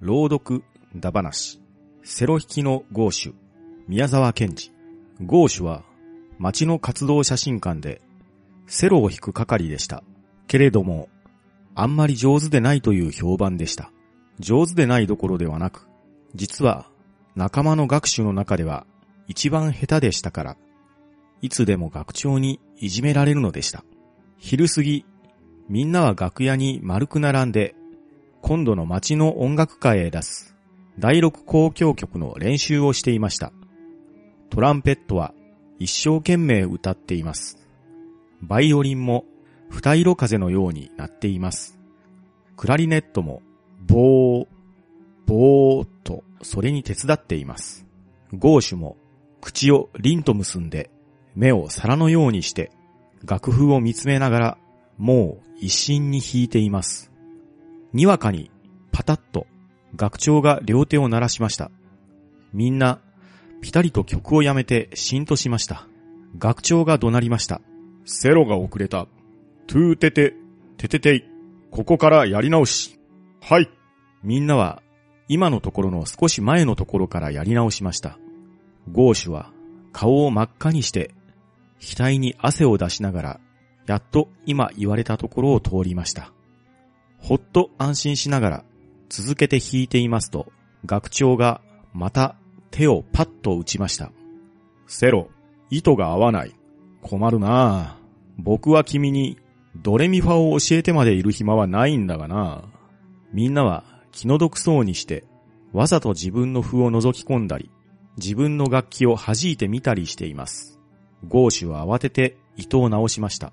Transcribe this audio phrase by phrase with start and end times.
[0.00, 0.64] 朗読、
[0.96, 1.60] だ話、
[2.02, 3.34] セロ引きのゴーシュ、
[3.86, 4.72] 宮沢賢治。
[5.20, 5.82] ゴーシュは、
[6.38, 8.00] 町の活動写真館で、
[8.66, 10.02] セロを引く係でした。
[10.46, 11.10] けれども、
[11.74, 13.92] あんまり上手でないという評判でした。
[14.38, 15.86] 上手でないどころではなく、
[16.34, 16.88] 実は、
[17.36, 18.86] 仲間の学習の中では、
[19.28, 20.56] 一番下手でしたから、
[21.42, 23.84] いつでも学長にいじめられるのでした。
[24.38, 25.04] 昼過ぎ、
[25.68, 27.74] みんなは楽屋に丸く並んで、
[28.42, 30.56] 今度の町の音楽会へ出す
[30.98, 33.52] 第六交響曲の練習をしていました。
[34.50, 35.32] トランペットは
[35.78, 37.58] 一生懸命歌っています。
[38.42, 39.24] バイオリンも
[39.70, 41.78] 二色風のようになっています。
[42.56, 43.40] クラリネットも
[43.86, 44.46] ボー、
[45.26, 47.86] ボーとそれに手伝っています。
[48.34, 48.96] ゴーシュも
[49.40, 50.90] 口を凛と結んで
[51.34, 52.72] 目を皿のようにして
[53.24, 54.58] 楽譜を見つめながら
[54.98, 57.09] もう一心に弾いています。
[57.92, 58.50] にわかに
[58.92, 59.46] パタッと
[59.96, 61.70] 楽長が両手を鳴らしました。
[62.52, 63.00] みんな
[63.60, 65.86] ピタリと曲をやめてしんとしました。
[66.38, 67.60] 楽長が怒鳴りました。
[68.04, 69.06] セロが遅れた。
[69.66, 70.34] トォテテ、
[70.78, 71.24] テテテイ。
[71.70, 72.98] ここからやり直し。
[73.40, 73.70] はい。
[74.22, 74.82] みんなは
[75.28, 78.18] 今のところの少し前のところからやり直しました。
[78.90, 79.52] ゴーシュは
[79.92, 81.14] 顔を真っ赤にして
[81.80, 83.40] 額に汗を出しながら
[83.86, 86.32] やっと今言われたところを通りました。
[87.20, 88.64] ほっと安心しながら
[89.08, 90.52] 続けて弾いていますと、
[90.86, 91.60] 学長が
[91.92, 92.36] また
[92.70, 94.12] 手をパッと打ちました。
[94.86, 95.28] セロ、
[95.70, 96.54] 糸が合わない。
[97.02, 97.98] 困るなあ
[98.38, 99.38] 僕は君に
[99.76, 102.64] ドレミファを教えてまでいる暇はないんだがな
[103.32, 105.24] みんなは気の毒そうにして、
[105.72, 107.70] わざと自分の譜を覗き込んだり、
[108.16, 110.80] 自分の楽器を弾いてみたりしています。
[111.28, 113.52] ゴーシュは慌てて糸を直しました。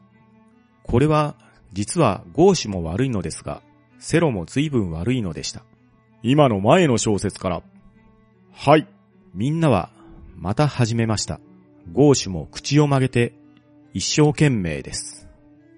[0.83, 1.35] これは、
[1.73, 3.61] 実はゴーシュも悪いのですが、
[3.99, 5.63] セロも随分悪いのでした。
[6.23, 7.63] 今の前の小説から。
[8.51, 8.87] はい。
[9.33, 9.91] みんなは、
[10.35, 11.39] また始めました。
[11.93, 13.33] ゴーシュも口を曲げて、
[13.93, 15.27] 一生懸命です。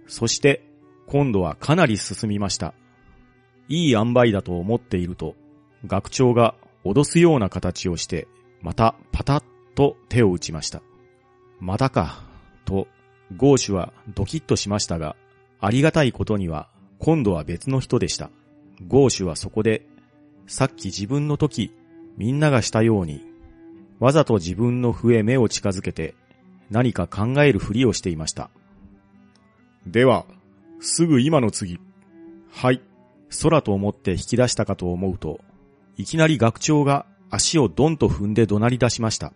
[0.07, 0.65] そして、
[1.07, 2.73] 今度はかなり進みました。
[3.67, 5.35] いい塩梅だと思っていると、
[5.85, 8.27] 学長が脅すような形をして、
[8.61, 9.43] またパタッ
[9.75, 10.81] と手を打ちました。
[11.59, 12.23] またか、
[12.65, 12.87] と、
[13.35, 15.15] ゴーシュはドキッとしましたが、
[15.61, 18.29] ありがたいことには、今度は別の人でした。
[18.87, 19.85] ゴーシュはそこで、
[20.47, 21.71] さっき自分の時、
[22.17, 23.25] みんながしたように、
[23.99, 26.15] わざと自分の笛目を近づけて、
[26.69, 28.49] 何か考えるふりをしていました。
[29.85, 30.25] では、
[30.79, 31.79] すぐ今の次。
[32.51, 32.81] はい。
[33.41, 35.39] 空と思って引き出したかと思うと、
[35.97, 39.33] いきなり学長が足をドンと踏んで怒鳴り出しました。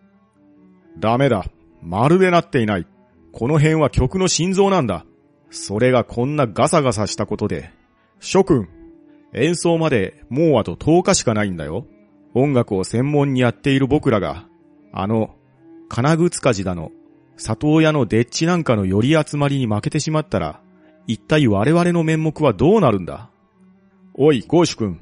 [0.97, 1.45] ダメだ。
[1.81, 2.88] まるでなっていない。
[3.33, 5.06] この辺は曲の心臓なんだ。
[5.53, 7.69] それがこんなガサガサしたことで。
[8.19, 8.67] 諸君、
[9.33, 11.85] 演奏までもうあと10日しかないんだよ。
[12.33, 14.47] 音楽を専門にやっている僕らが、
[14.91, 15.35] あの、
[15.89, 16.91] 金具塚地だの、
[17.37, 20.59] 里親のデッチなんかの寄り集まりに負けてしまったら、
[21.05, 23.29] 一体我々の面目はどうなるんだ？
[24.15, 24.99] おい、ゴーシュ君。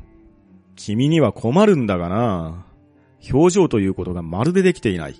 [0.75, 2.65] 君には困るんだがな。
[3.31, 5.15] 表情ということがまるでできていない。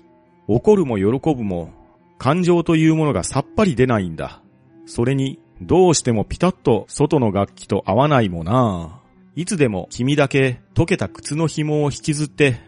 [0.46, 1.70] 怒るも喜ぶも、
[2.18, 4.41] 感情というものがさっぱり出ないんだ。
[4.86, 9.00] それに、どうしてもピタッと外の楽器と合わないもな。
[9.36, 12.60] いつでも君だけ溶けた靴の紐を引きずって、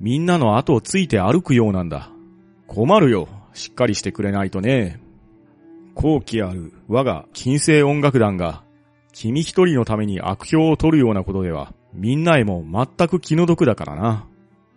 [0.00, 2.10] みんなの後をついて歩くようなんだ。
[2.66, 3.28] 困るよ。
[3.52, 5.00] しっかりしてくれないとね。
[5.94, 8.62] 後期ある我が金星音楽団が、
[9.12, 14.26] 君一人のために悪評を取るようなことでは、みんなへも全く気の毒だからな。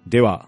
[0.08, 0.48] では、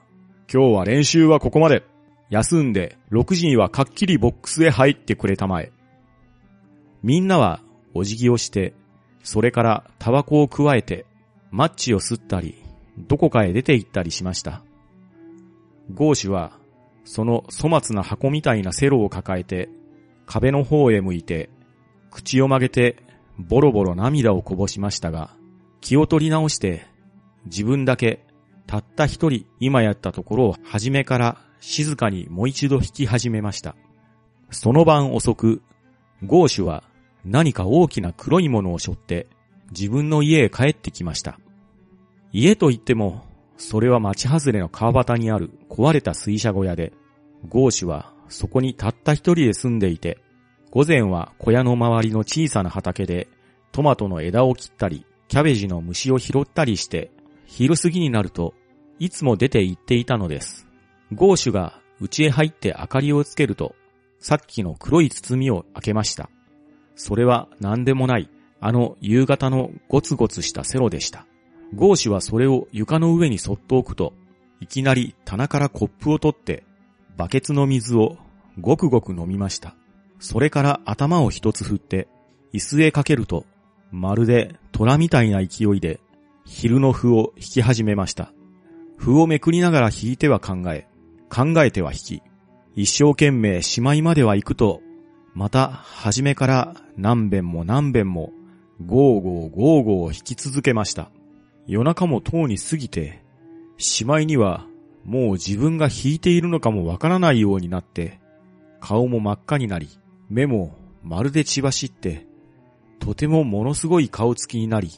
[0.52, 1.84] 今日は練習はここまで。
[2.30, 5.74] 休んで6時にはかっきりボックスへ入ってくれたまえ。
[7.04, 7.62] みんなは
[7.94, 8.74] お辞儀をして、
[9.24, 11.06] それからタバコを加えて、
[11.52, 12.56] マッチを吸ったり、
[12.98, 14.64] どこかへ出て行ったりしました。
[15.94, 16.60] ゴーシュは、
[17.04, 19.70] その粗末な箱みたいなセロを抱えて、
[20.26, 21.50] 壁の方へ向いて、
[22.12, 22.98] 口を曲げて、
[23.38, 25.36] ボロボロ涙をこぼしましたが、
[25.82, 26.86] 気を取り直して、
[27.46, 28.26] 自分だけ、
[28.68, 33.76] たった一人今やったところを初めから静かにもう一度弾き始めました。
[34.52, 35.62] その晩遅く、
[36.24, 36.84] ゴーシュは
[37.26, 39.28] 何か大きな黒いものを背負って
[39.72, 41.40] 自分の家へ帰ってきました。
[42.32, 43.26] 家といっても、
[43.58, 46.94] それは町外れの川端にある壊れた水車小屋で、
[47.50, 50.18] ゴーシュはそこにたった一人で住んでいて、
[50.72, 53.28] 午前は小屋の周りの小さな畑で
[53.72, 57.12] トマトの枝を切ったり、キャベジの虫を拾ったりして、
[57.46, 58.54] 昼過ぎになると
[59.00, 60.68] いつも出て行っていたのです。
[61.14, 63.76] ゴーシュが家へ入って明かりをつけると、
[64.20, 66.30] さっきの黒い包みを開けました。
[67.04, 71.26] それは何でもない、あの夕方のゴツゴツしたセロでした。
[71.74, 74.14] ゴーシはそれを床の上にそっと置くと、
[74.60, 76.64] いきなり棚からコップを取って、
[77.18, 78.18] バケツの水を
[78.60, 79.74] ごくごく飲みました。
[80.20, 82.08] それから頭を一つ振って、
[82.54, 83.48] 椅子へかけると、
[83.90, 86.00] まるで虎みたいな勢いで、
[86.46, 88.32] 昼の符を引き始めました。
[88.98, 90.88] 符をめくりながら引いては考え、
[91.30, 92.22] 考えては弾き、
[92.76, 94.82] 一生懸命しまいまでは行くと、
[95.34, 98.34] また、初めから何遍も何遍も、
[98.86, 101.10] ゴーゴーゴーゴー弾き続けました。
[101.68, 103.24] 夜中もとうに過ぎて、
[103.78, 104.66] しまいには、
[105.06, 108.20] もう自分が弾いているのかもわからないようになって、
[108.80, 109.90] 顔も真っ赤になり、
[110.30, 112.28] 目もまるで血走って、
[113.00, 114.92] とてもものすごい顔つきになり、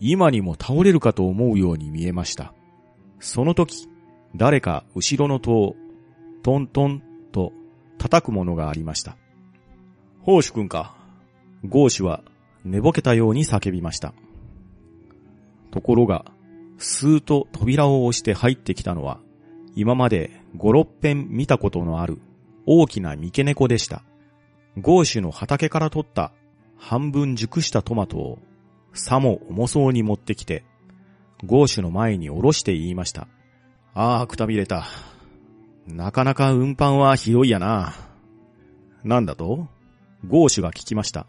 [0.00, 2.54] 今にも倒れるかと思うように見えました。
[3.18, 3.88] その時、
[4.34, 5.76] 誰か後ろの戸を、
[6.42, 7.02] トントン
[7.32, 7.52] と
[7.98, 9.16] 叩くものがありました。
[10.20, 10.94] 宝主君か。
[11.64, 12.22] ゴーシュは
[12.64, 14.12] 寝ぼけたように叫びました。
[15.70, 16.26] ところが、
[16.78, 19.20] スーと扉を押して入ってきたのは、
[19.76, 22.20] 今まで五六遍見たことのある
[22.66, 24.02] 大きな三毛猫でした。
[24.78, 26.32] ゴーシュの畑から取った
[26.76, 28.38] 半分熟したトマトを
[28.92, 30.64] さも重そうに持ってきて、
[31.44, 33.26] ゴーシュの前に下ろして言いました。
[33.94, 34.86] ああ、くたびれた。
[35.86, 37.94] なかなか運搬はひどいやな。
[39.02, 39.68] なんだと？
[40.26, 41.26] ゴーシュが聞きました。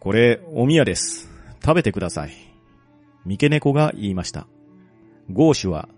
[0.00, 1.28] これ、お宮です。
[1.64, 2.32] 食べてください。
[3.24, 4.46] 三毛猫が言いました。
[5.32, 5.88] ゴーシュは、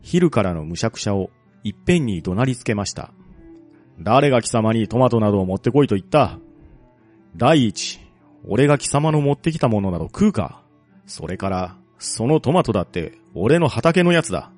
[0.00, 1.30] 昼からのむしゃくしゃを
[1.64, 3.12] いっぺんに怒鳴りつけました。
[3.98, 6.38] 誰が貴様にトマトなどを持ってこいと言った？
[7.36, 8.00] 第一、
[8.46, 10.62] 俺が貴様の持ってきたものなど食うか？
[11.06, 14.52] それから、そのトマトだって俺の畑のやつだ。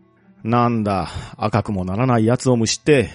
[0.44, 3.10] なんだ、赤くもならないやつをむしって、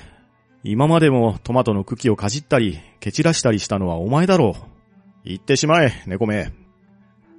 [0.67, 4.63] 今までもトマトの茎をかじったり、蹴散らしたりしたのはお前だろう。
[5.23, 6.53] 言ってしまえ、猫め。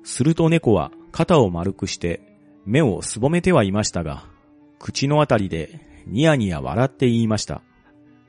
[0.05, 2.21] すると猫は肩を丸くして
[2.67, 4.23] 目をすぼめてはいましたが、
[4.79, 7.63] 口のあたりでニヤニヤ笑って言いました。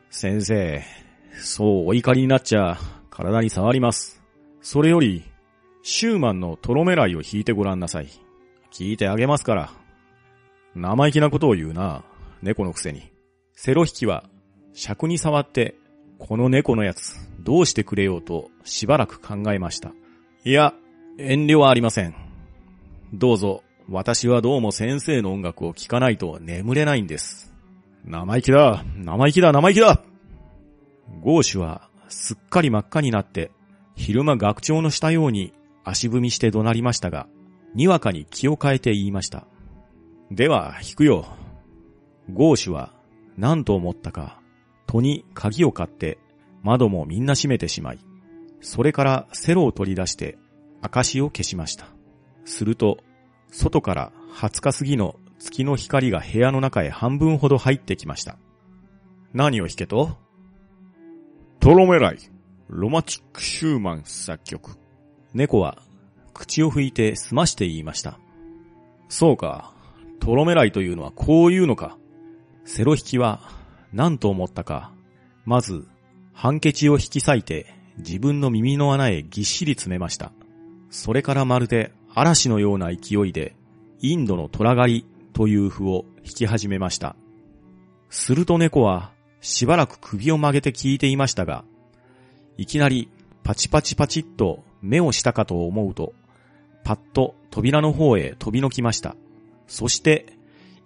[0.09, 0.83] 先生、
[1.39, 2.79] そうお怒りになっちゃ
[3.11, 4.23] 体に触ります。
[4.61, 5.23] それより、
[5.83, 8.07] シューマンのトロメライを引いてごらんなさい。
[8.73, 9.69] 聞いてあげますから。
[10.73, 12.03] 生意気なことを言うな、
[12.41, 13.11] 猫のくせに。
[13.53, 14.23] セロ引きは、
[14.77, 15.75] 尺に触って、
[16.19, 19.91] この猫のやつ、どうしてくれようとしばらく考えました。
[20.45, 20.75] いや、
[21.17, 22.13] 遠慮はありません。
[23.11, 27.51] どうぞ、私はどうも先生の音楽を聴かないと眠れないんです。
[28.05, 30.03] 生意気だ生意気だ生意気だ
[31.21, 33.49] ゴーシュはすっかり真っ赤になって
[33.95, 35.53] 昼間学長のしたように
[35.85, 37.27] 足踏みして怒鳴りましたが、
[37.73, 39.47] にわかに気を変えて言いました。
[40.29, 41.25] では、引くよ。
[42.31, 42.93] ゴーシュは
[43.37, 44.39] 何と思ったか、
[44.87, 46.17] 戸に鍵を買って
[46.63, 47.99] 窓もみんな閉めてしまい、
[48.61, 50.37] それからセロを取り出して
[50.81, 51.87] 証を消しました。
[52.45, 52.97] すると、
[53.51, 58.37] 外から20日過ぎの月の光が部屋の中へ半分ほど入ってきました。
[59.33, 60.17] 何を弾けと？
[61.59, 62.17] トロメライ、
[62.69, 64.77] ロマチック・シューマン作曲。
[65.33, 65.77] 猫は
[66.33, 68.19] 口を拭いて済まして言いました。
[69.09, 69.73] そうか、
[70.19, 71.97] トロメライというのはこういうのか。
[72.65, 73.41] セロ引きは
[73.93, 74.91] 何と思ったか、
[75.45, 75.87] まず、
[76.33, 80.31] ハンケチを引き裂いて自分の耳の穴へぎっしり詰めました。
[80.89, 83.55] それからまるで嵐のような勢いで、
[84.01, 87.15] インドの虎狩りという符を引き始めました。
[88.09, 91.63] すると猫はしばらく首を曲げて聞いていましたが、
[92.57, 93.09] いきなり
[93.43, 96.13] パチパチパチっと目をしたかと思うと、
[96.83, 99.15] パッと扉の方へ飛びのきました。
[99.67, 100.25] そして、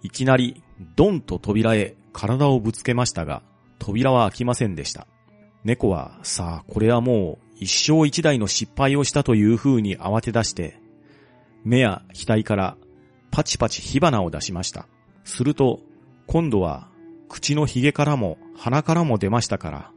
[0.02, 0.62] いきなり
[0.96, 3.42] ドンと扉へ体をぶつけましたが、
[3.78, 5.06] 扉は開きませんでした。
[5.64, 10.80] 猫は、さあ、これはもう一生一台の失敗をしたという風に慌て出して、
[11.64, 12.76] 目や額から
[13.30, 14.86] パチパチ火花を出しました。
[15.24, 15.80] すると、
[16.26, 16.88] 今度は、
[17.28, 19.90] 口の髭からも鼻からも出ましたから、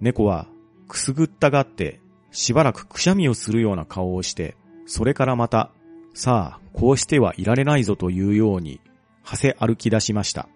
[0.00, 0.46] 猫は
[0.88, 2.00] くすぐったがって、
[2.32, 5.70] しばらくくしゃみをするような顔をして、それからまた、
[6.14, 8.80] さあ、こうしてはいられないぞというように、
[9.22, 10.48] はせ歩き出しました。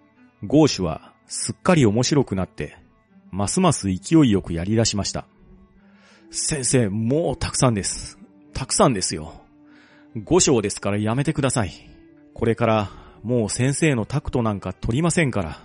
[0.43, 2.77] ゴーシュは、すっかり面白くなって、
[3.31, 5.25] ますます勢いよくやり出しました。
[6.31, 8.17] 先生、もうたくさんです。
[8.53, 9.33] たくさんですよ。
[10.23, 11.71] 五章ですからやめてください。
[12.33, 12.89] これから
[13.23, 15.59] もう先生のタクトなんか取りませんから。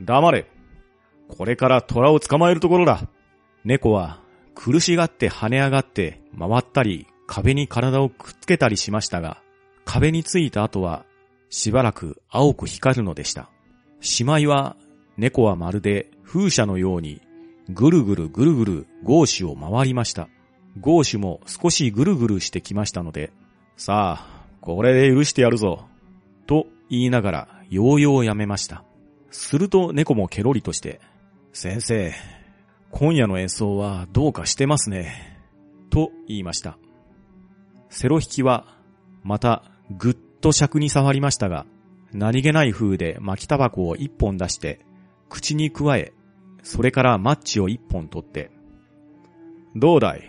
[0.00, 0.50] 黙れ。
[1.28, 3.08] これから虎を捕まえるところだ。
[3.64, 4.20] 猫は
[4.54, 9.40] 苦しがって跳ね上がって回ったり壁に体をくっつけたりしましたが、
[9.84, 11.04] 壁についた後は
[11.50, 13.50] しばらく青く光るのでした。
[14.04, 14.76] しまいは
[15.16, 17.22] 猫はまるで風車のように
[17.70, 20.28] ぐるぐるぐるぐるゴーシュを回りました。
[20.78, 23.32] ゴーシュも少しぐるぐるしてきましたので、
[23.78, 25.86] さあ、これで許してやるぞ。
[26.46, 28.84] と言いながら、ようようやめました。
[29.30, 31.00] すると猫もケロリとして、
[31.54, 32.12] 先生、
[32.90, 35.38] 今夜の演奏はどうかしてますね。
[35.88, 36.76] と言いました。
[37.88, 38.66] セロ引きは、
[39.22, 41.64] またぐっと尺に触りましたが、
[42.14, 44.80] 何気ない風で巻きタバコを一本出して、
[45.28, 46.12] 口に加え、
[46.62, 48.52] それからマッチを一本取って、
[49.74, 50.22] どうだい？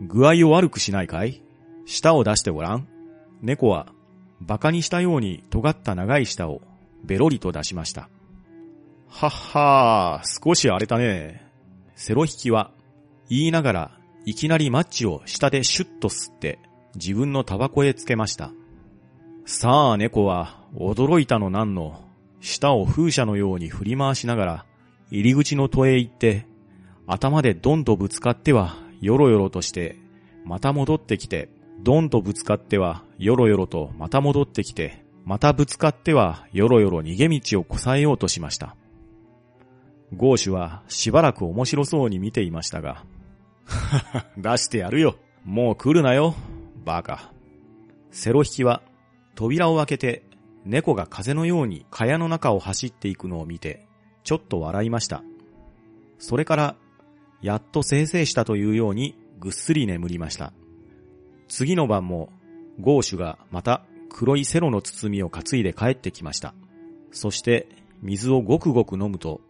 [0.00, 1.42] 具合を悪くしないかい？
[1.84, 2.86] 舌を出してごらん。
[3.42, 3.92] 猫は、
[4.40, 6.62] 馬鹿にしたように尖った長い舌を
[7.04, 8.08] ベロリと出しました。
[9.08, 11.44] はっはー、少し荒れたね。
[11.96, 12.70] セロ引きは、
[13.28, 16.60] 言いながら、いきなりマッチを下でシュッと吸って、
[16.94, 18.52] 自分のタバコへつけました。
[19.48, 22.04] さあ猫は、驚いたのなんの、
[22.40, 24.66] 舌を風車のように振り回しながら、
[25.12, 26.46] 入り口の戸へ行って、
[27.06, 29.98] 頭でドンとぶつかっては、よろよろとして、
[30.44, 31.48] また戻ってきて、
[31.78, 38.74] ドンとぶつかっては、よろよろとまた戻ってきて、またぶつかっては、よろよろ逃げ道をこさえようとしました。
[40.12, 43.04] ゴーシュはしばらく面白そうに見ていましたが、
[43.64, 45.14] はは、出してやるよ。
[45.44, 46.34] もう来るなよ。
[46.84, 47.30] バカ。
[48.10, 48.82] セロ引きは、
[49.36, 50.24] 扉を開けて、
[50.64, 53.86] 猫が風のように蚊帳の中を走っていくのを見て、
[54.24, 55.22] ちょっと笑いました。
[56.18, 56.76] それから、
[57.42, 60.52] やっと生成したというようにぐっすり眠りました。
[61.48, 62.30] 次の晩も、
[62.80, 66.54] ゴーシュがまた黒いセロの包みを担いで帰ってきました。
[67.12, 67.68] そして、
[68.02, 69.42] 水をごくごく飲むと、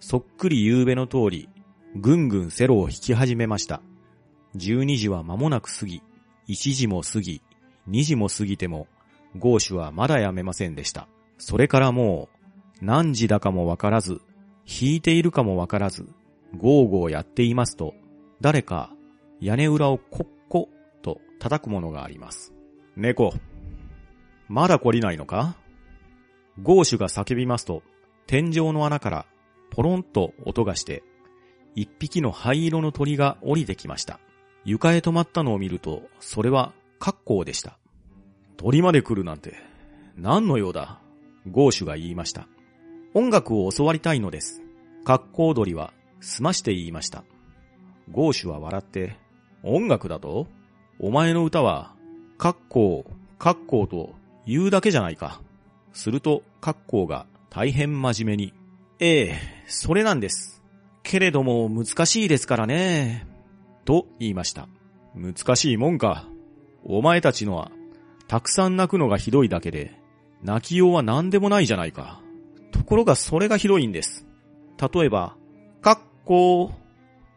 [0.00, 1.48] そっくり夕べの通り、
[1.94, 3.82] ぐんぐんセロを引き始めました。
[4.56, 6.02] 12時は間もなく過ぎ、
[6.48, 7.42] 1時も過ぎ、
[7.88, 8.86] 2時も過ぎても、
[9.38, 11.08] ゴーシュはまだやめませんでした。
[11.38, 12.28] それからも
[12.80, 14.20] う、何時だかもわからず、
[14.66, 16.08] 引いているかもわからず、
[16.56, 17.94] ゴーゴーやっていますと、
[18.40, 18.90] 誰か
[19.40, 20.68] 屋根裏をコッコ
[21.02, 22.52] と叩くものがあります。
[22.96, 23.32] 猫、
[24.48, 25.56] まだ懲りないのか？
[26.62, 27.82] ゴーシュが叫びますと、
[28.26, 29.26] 天井の穴から
[29.70, 31.02] ポロンと音がして、
[31.74, 34.18] 一匹の灰色の鳥が降りてきました。
[34.64, 37.78] 床へ止まったのを見ると、それは格好でした。
[38.56, 39.54] 鳥まで来るなんて、
[40.16, 40.98] 何の用だ？
[41.50, 42.48] ゴーシュが言いました。
[43.14, 44.62] 音楽を教わりたいのです。
[45.04, 47.24] 格好鳥は済まして言いました。
[48.10, 49.16] ゴーシュは笑って、
[49.62, 50.46] 音楽だと？
[50.98, 51.94] お前の歌は、
[52.38, 53.04] 格好、
[53.38, 54.14] 格好と
[54.46, 55.40] 言うだけじゃないか。
[55.92, 58.54] すると、格好が大変真面目に、
[58.98, 60.62] ええ、それなんです。
[61.02, 63.26] けれども難しいですからね。
[63.84, 64.68] と言いました。
[65.14, 66.26] 難しいもんか。
[66.84, 67.70] お前たちのは、
[68.28, 69.98] たくさん泣くのがひどいだけで、
[70.42, 72.20] 泣きようは何でもないじゃないか。
[72.72, 74.26] ところがそれがひどいんです。
[74.92, 75.36] 例えば、
[75.80, 76.66] かっこ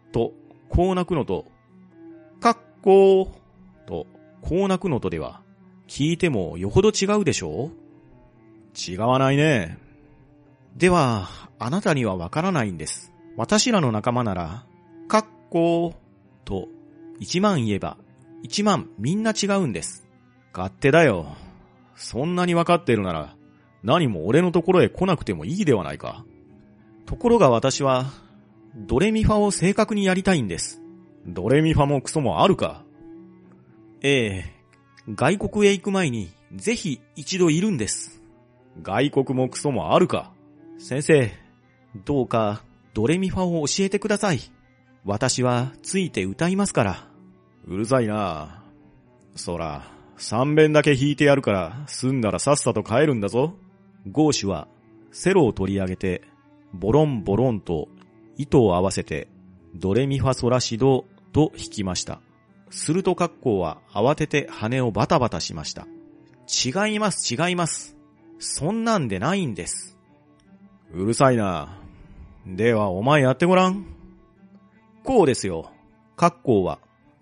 [0.10, 0.34] ーと、
[0.70, 1.46] こう泣くのと、
[2.42, 4.08] かっこーと、
[4.42, 5.42] こう泣くのとでは、
[5.88, 8.92] 聞いてもよほど違うでしょう？
[8.92, 9.78] 違わないね。
[10.76, 13.12] では、あなたにはわからないんです。
[13.38, 14.66] 私らの仲間なら、
[15.08, 15.96] かっこー
[16.46, 16.68] と、
[17.20, 17.98] 一万言えば、
[18.44, 20.08] 一万みんな違うんです。
[20.54, 21.36] 勝手だよ。
[21.96, 23.36] そんなにわかってるなら、
[23.84, 26.26] 何も俺のところへ来なくてもいいではないか。
[27.06, 28.12] ところが私は、
[28.76, 30.82] ドレミファを正確にやりたいんです。
[31.26, 32.84] ドレミファもクソもあるか。
[34.02, 34.54] ええ、
[35.14, 38.22] 外国へ行く前に、ぜひ一度いるんです。
[38.82, 40.32] 外国もクソもあるか。
[40.78, 41.32] 先生、
[42.06, 42.64] どうか
[42.94, 44.40] ドレミファを教えてください。
[45.04, 47.08] 私はついて歌いますから。
[47.66, 48.64] うるさいな
[49.36, 53.56] そら、三遍だけ弾いてやるから、済んだらさっさと帰るんだぞ。
[54.12, 54.68] ゴーシュは、
[55.12, 56.24] セロを取り上げて、
[56.74, 57.88] ボロンボロンと
[58.38, 59.30] 糸を合わせて、
[59.76, 62.22] ドレミファソラシドと弾きました。
[62.70, 65.88] するとカッコウは慌てて羽をバタバタしました。
[66.48, 67.96] 違います違います。
[68.40, 69.98] そんなんでないんです。
[70.94, 71.80] うるさいな。
[72.46, 73.86] では、お前やってごらん。
[75.04, 75.72] こうですよ。
[76.18, 76.80] カッコウは、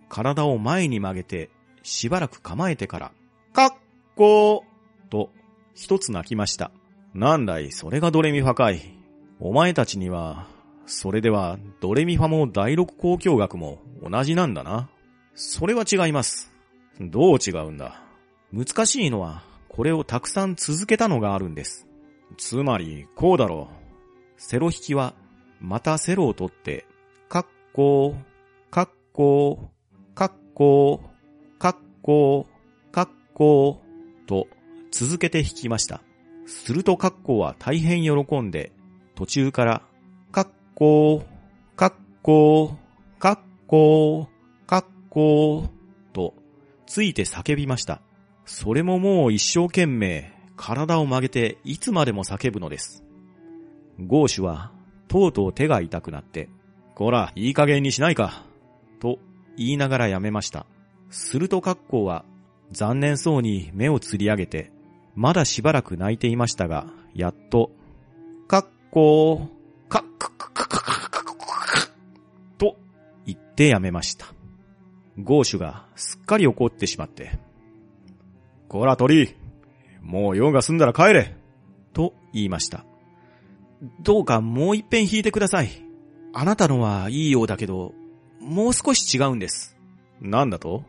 [0.10, 1.52] 体を前に曲げて、
[1.88, 3.12] しばらく構えてから、
[3.54, 3.70] カッ
[4.18, 5.30] コーと、
[5.74, 6.70] 一つ泣きました。
[7.14, 8.82] なんだい、それがドレミファかい。
[9.40, 10.48] お前たちには、
[10.86, 14.90] それでは、ドレミファも第六交響楽も同じなんだな。
[15.34, 16.52] それは違います。
[17.00, 18.04] どう違うんだ。
[18.52, 21.88] 難しいのは、これをたくさん続けたのがあるんです。
[22.36, 24.34] つまり、こうだろう。
[24.36, 25.14] セロ引きは、
[25.62, 26.86] またセロを取って、
[27.30, 28.16] カッコー、
[28.72, 31.17] カッコー、カッコー、
[32.08, 34.48] カッコー、カッコー、と
[34.92, 36.02] 続けて弾きました。
[36.46, 38.72] するとカッコーは大変喜んで、
[39.16, 39.82] 途中から、
[40.32, 41.26] カッコー、
[41.76, 42.76] カッコー、
[43.20, 44.28] カッコー、
[44.66, 45.70] カッコー、
[46.14, 46.34] と、
[46.86, 48.00] ついて叫びました。
[48.46, 53.04] それももう一生懸命、体を曲げていつまでも叫ぶのです。
[54.00, 54.72] ゴーシュは
[55.10, 56.48] とうとう手が痛くなって、
[56.96, 58.46] こら、いい加減にしないか、
[59.02, 59.20] と
[59.58, 60.68] 言いながらやめました。
[61.10, 62.26] するとカッコウは
[62.72, 64.72] 残念そうに目をつり上げて、
[65.16, 67.72] まだしばらく泣いていましたが、やっと、
[68.48, 69.48] カッコー、
[69.90, 71.90] カッカッカッカッカッカッカッカッ
[72.58, 72.78] と
[73.26, 74.28] 言ってやめました。
[75.18, 77.40] ゴーシュがすっかり怒ってしまって、
[78.68, 79.36] こら鳥、
[80.02, 81.36] もう用が済んだら帰れ
[81.94, 82.86] と言いました。
[84.02, 85.70] どうかもう一遍弾いてください。
[86.34, 87.94] あなたのはいいようだけど、
[88.40, 89.78] もう少し違うんです。
[90.22, 90.84] なんだと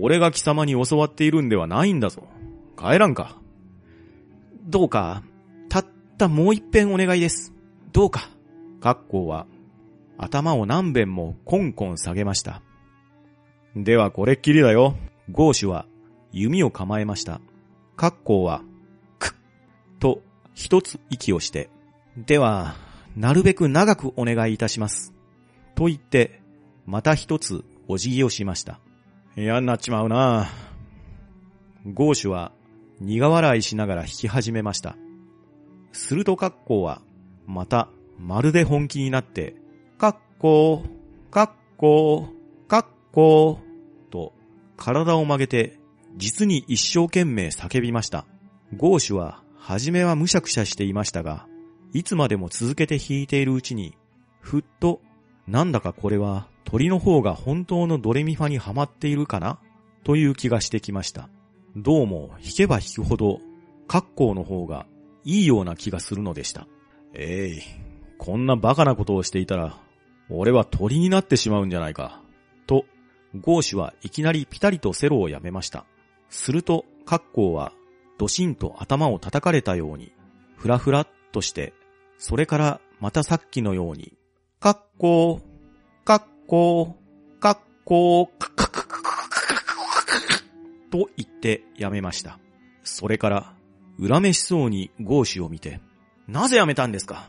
[0.00, 2.24] 俺が貴様に教わっているんではないんだぞ。
[2.78, 3.38] 帰らんか。
[4.66, 5.22] どうか、
[5.68, 5.86] たっ
[6.16, 7.52] たもう一遍お願いです。
[7.92, 8.30] どうか。
[8.80, 9.46] 格好は、
[10.18, 12.62] 頭を何遍もコンコン下げました。
[13.76, 14.96] ではこれっきりだよ。
[15.30, 15.86] ゴーシュは
[16.32, 17.40] 弓を構えました。
[17.96, 18.62] 格好は、
[19.18, 20.22] くっ、と
[20.54, 21.70] 一つ息をして、
[22.16, 22.74] では、
[23.16, 25.14] なるべく長くお願いいたします。
[25.74, 26.40] と言って、
[26.86, 28.80] また一つお辞儀をしました。
[29.40, 30.48] 嫌になっちまうな
[31.86, 32.50] ゴーシュは
[32.98, 34.96] 苦笑いしながら弾き始めました。
[35.92, 37.02] するとカッコーは、
[37.46, 39.54] また、まるで本気になって、
[39.96, 42.28] カッコー、カッコー、
[42.66, 44.32] カッコー、と、
[44.76, 45.78] 体を曲げて、
[46.16, 48.26] 実に一生懸命叫びました。
[48.76, 51.46] ゴーシュは、はじめはむしゃくしゃしていましたが、
[51.92, 53.94] いつまでも続けて弾いているうちに、
[54.40, 55.00] ふっと、
[55.46, 59.58] なんだかこれは鳥の方が本当のドレミファにはまっているかな？
[60.04, 61.30] という気がしてきました。
[61.76, 63.40] どうも弾けば弾くほど、
[63.86, 64.84] 格好の方が
[65.24, 66.66] いいような気がするのでした。
[67.14, 67.62] えい、
[68.18, 69.78] こんなバカなことをしていたら、
[70.28, 72.20] 俺は鳥になってしまうんじゃないか。
[72.66, 72.84] と、
[73.40, 75.86] ゴーシュはいきなりピタリとセロをやめました。
[76.28, 77.72] すると、格好は、
[78.18, 80.12] ドシンと頭を叩かれたように、
[80.58, 81.72] ふらふらっとして、
[82.18, 84.12] それからまたさっきのように、
[84.60, 84.86] かっ
[86.50, 89.28] こー、かっこー、かっこー、かかかかか
[90.90, 92.38] と言ってやめました。
[92.84, 93.52] それから、
[94.00, 95.82] 恨めしそうにゴーシュを見て、
[96.26, 97.28] なぜやめたんですか？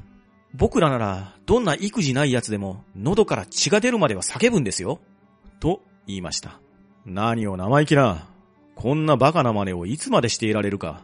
[0.53, 5.01] 僕らなら、どんな育児ない奴でも、喉から血が出るまでは叫ぶんですよ。
[5.60, 6.62] と言いました。
[7.05, 8.25] 何を生意気な。
[8.75, 11.01] こんなバカな真似をいつまでしていられるか。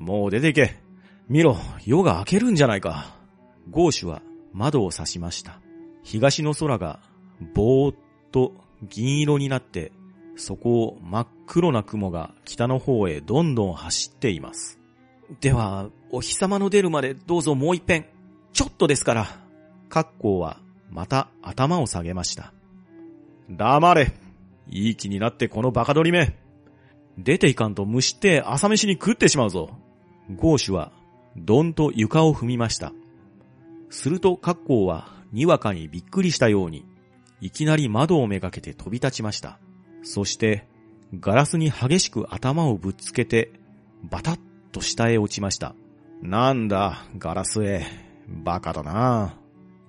[0.00, 0.74] もう出ていけ。
[1.28, 3.14] 見ろ、夜が明けるんじゃないか。
[3.70, 4.20] ゴーシュは
[4.52, 5.60] 窓を指しました。
[6.02, 6.98] 東の空が
[7.54, 7.96] ぼーっ
[8.30, 8.52] と
[8.82, 9.92] 銀色になって、
[10.36, 14.78] そこを真っ黒な雲が北の方へどんどん走っています。
[15.40, 18.06] では、お日様の出るまでどうぞもう一遍。
[18.52, 19.42] ちょっとですから。
[19.88, 20.58] カッコーは
[20.90, 22.54] また頭を下げました。
[23.50, 24.14] 黙れ
[24.70, 26.38] いい気になってこのバカ鳥め
[27.18, 29.68] 出ていかんと虫って朝飯に食ってしまうぞ
[30.34, 30.92] ゴーシュは
[31.36, 32.92] どんと床を踏みました。
[33.90, 36.86] するとカッコーはにわかにびっくりしたように、
[37.42, 39.58] いきなり窓をめがけて飛び立ちました。
[40.04, 40.64] そして、
[41.18, 43.50] ガラスに激しく頭をぶっつけて、
[44.04, 44.38] バタッ
[44.70, 45.74] と下へ落ちました。
[46.22, 47.84] なんだ、ガラスへ。
[48.28, 49.34] バカだな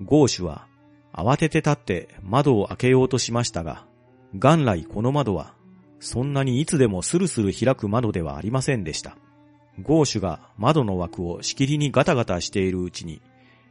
[0.01, 0.65] ゴーシュは、
[1.13, 3.85] 慌てて立って窓を開けようとしましたが、
[4.33, 5.53] 元来この窓は、
[5.99, 9.15] そんなにいつでもスルスル開く窓ではありませんでした。
[9.79, 13.21] ゴーシュが窓の枠をしきりにガタガタしているうちに、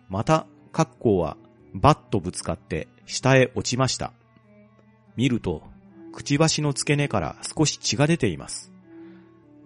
[0.08, 1.36] また、カッコーは
[1.74, 4.14] バッとぶつかって下へ落ちました。
[5.16, 5.62] 見ると、
[6.12, 8.72] くちばしの付け根から少し血が出ています。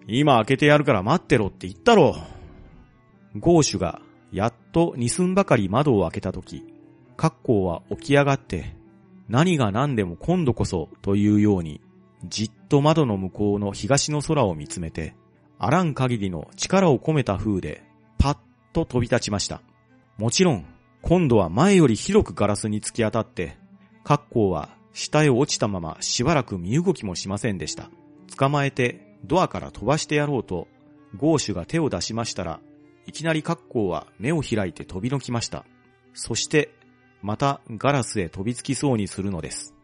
[0.08, 2.16] 今開けてやるから待ってろって言ったろ
[3.36, 4.00] ゴーシュが
[4.32, 6.64] やっと二寸ばかり窓を開けたとき、
[7.16, 8.74] カッコーは起き上がって、
[9.28, 11.80] 何が何でも今度こそというように、
[12.24, 15.14] じっと窓の向こうの東の空を見つめて、
[15.58, 17.84] あらん限りの力を込めた風で、
[18.18, 18.38] パッ
[18.72, 19.62] と飛び立ちました。
[20.18, 20.66] もちろん、
[21.08, 23.56] 今度は前より広くガラスに突き当たって、
[24.02, 27.90] 格好は下へ落ちたまましばらく身動きもしませんでした。
[28.36, 30.66] 捕まえてドアから飛ばしてやろうと、
[31.16, 32.58] ゴーシュが手を出しましたら、
[33.06, 35.64] いきなり格好は目を開いて飛びのきました。
[36.12, 36.70] そして、
[37.22, 39.76] またガラスへ飛びつきそうにするのです。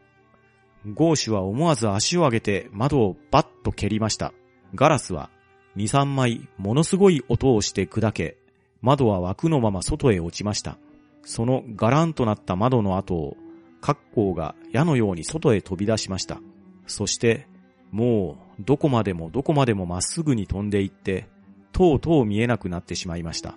[0.92, 4.32] ゴーシュは思わず足を上げて窓をバッと蹴りました。
[4.74, 5.30] ガラスは
[5.76, 8.38] 二三枚ものすごい音をして砕け、
[8.80, 10.78] 窓は枠のまま外へ落ちました。
[11.24, 13.36] そのガランとなった窓の後を、
[13.80, 16.40] 格好が矢のように外へ飛び出しました。
[16.86, 17.48] そして、
[17.90, 21.28] もうどこまでもどこまでもまっすぐに飛んでいって、
[21.72, 23.56] とうとう見えなくなってしまいました。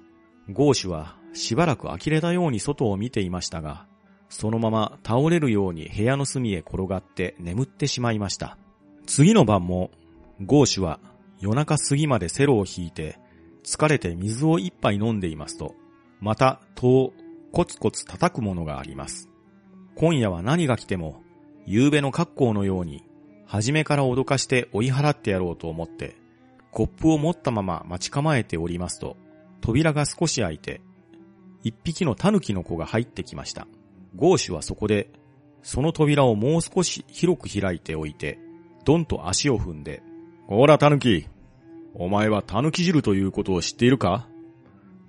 [0.52, 3.86] ゴーシュはしばらく呆れたように外を見ていましたが、
[4.30, 8.58] そのまま倒れるように部屋の隅へ転がって眠ってしまいました。
[9.06, 9.92] 次の晩も、
[10.44, 11.00] ゴーシュは
[11.40, 13.20] 夜中過ぎまでセロを引いて、
[13.64, 15.76] 疲れて水を一杯飲んでいますと、
[16.20, 17.14] また戸を
[17.56, 19.30] コツコツ叩くものがあります。
[19.96, 21.24] 今夜は何が来ても、
[21.66, 23.06] 夕べの格好のように、
[23.46, 26.18] 初めから脅かして追い払ってやろうと思って、
[26.72, 29.16] コップを持ったまま待ち構えておりますと、
[29.62, 30.82] 扉が少し開いて、
[31.64, 33.68] 一匹の狸の子が入ってきました。
[34.18, 35.10] ゴーシュはそこで、
[35.64, 38.38] その扉をもう少し広く開いておいて、
[38.84, 40.04] ドンと足を踏んで、
[40.48, 41.26] ほら狸
[41.94, 44.28] お前は狸汁ということを知っているか？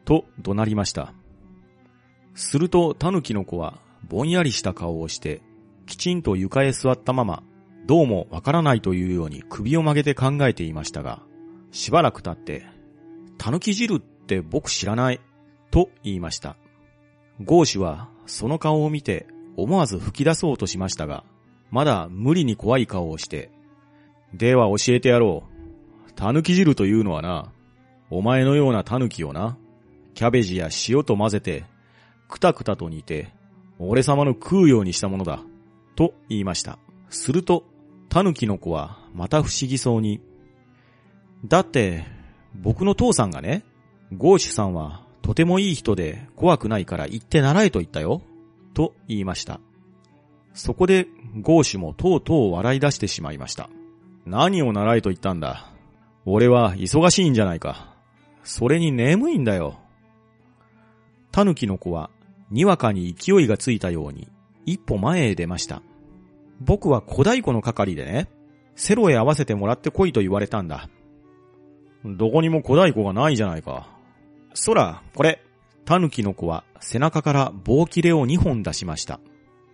[0.05, 1.13] と怒鳴りました。
[2.37, 5.43] すると狸の子はぼんやりした顔をして、
[5.87, 7.43] きちんと床へ座ったまま、
[7.87, 11.23] どうもわからないというように首を曲げて考えていましたが、
[11.73, 12.67] しばらく経って、
[13.39, 15.21] 狸汁って僕知らない、
[15.71, 16.57] と言いました。
[17.43, 21.25] ゴーシュはその顔を見て思わず吹き出そうとしましたが、
[21.71, 23.51] まだ無理に怖い顔をして、
[24.35, 25.45] では教えてやろ
[26.09, 26.13] う。
[26.15, 27.53] 狸汁というのはな、
[28.11, 29.57] お前のような狸をな、
[30.15, 31.65] キャベジや塩と混ぜて、
[32.29, 33.33] くたくたと煮て、
[33.79, 35.41] 俺様の食うようにしたものだ。
[35.95, 36.79] と言いました。
[37.11, 37.65] すると、
[38.09, 40.21] 狸の子はまた不思議そうに、
[41.45, 42.05] だって、
[42.55, 43.65] 僕の父さんがね、
[44.17, 48.23] ゴーシュさんはとてもいい人で怖くないから行って習えと言ったよ。
[48.75, 49.61] と言いました。
[50.55, 51.09] そこで
[51.41, 53.69] ゴーシュもとうとう笑い出してしまいました。
[54.25, 55.73] 何を習えと言ったんだ。
[56.25, 57.95] 俺は忙しいんじゃないか。
[58.43, 59.79] それに眠いんだよ。
[61.33, 62.11] 狸の子は
[62.51, 64.29] にわかに勢いがついたように
[64.65, 65.83] 一歩前へ出ました。
[66.61, 68.29] 僕は小太鼓の係でね、
[68.75, 70.89] セロへ合わせてもらってこいと言われたんだ。
[72.05, 73.89] どこにも小太鼓がないじゃないか。
[74.55, 75.43] そら、これ。
[75.85, 79.21] 狸の子は背中から棒切れを2本出しました。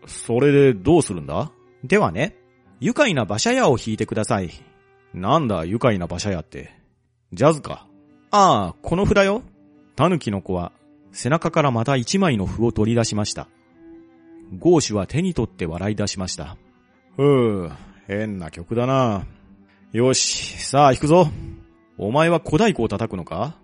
[0.07, 1.51] それでどうするんだ？
[1.85, 2.37] ではね、
[2.81, 4.51] 愉快な馬車屋を弾いてください。
[5.15, 6.75] なんだ愉快な馬車屋って。
[7.33, 7.87] ジャズか。
[8.31, 9.43] ああ、この札よ。
[9.97, 10.73] 狸の子は
[11.13, 13.49] 背中からまた一枚の符を取り出しました。
[14.59, 16.57] ゴーシュは手に取って笑い出しました。
[17.17, 17.73] ふぅ、
[18.07, 19.25] 変な曲だな。
[19.93, 21.29] よし、さあ弾くぞ。
[21.99, 23.57] お前は小太鼓を叩くのか？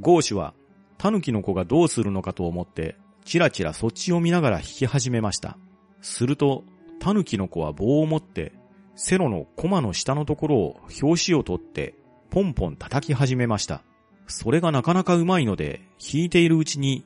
[0.00, 0.54] ゴーシュは、
[0.98, 5.58] 狸の子がどうするのかと思って、ちらちらそっちを見ながら弾き始めました。
[6.00, 6.64] すると、
[7.00, 8.52] 狸の子は棒を持って、
[8.96, 11.94] セロのコマの下のところを表紙を取って、
[12.30, 13.82] ポンポン叩き始めました。
[14.26, 17.04] それがなかなかうまいので、弾いているうちに、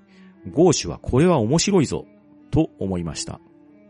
[0.52, 2.07] ゴーシュはこれは面白いぞ、
[2.50, 3.40] と思いました。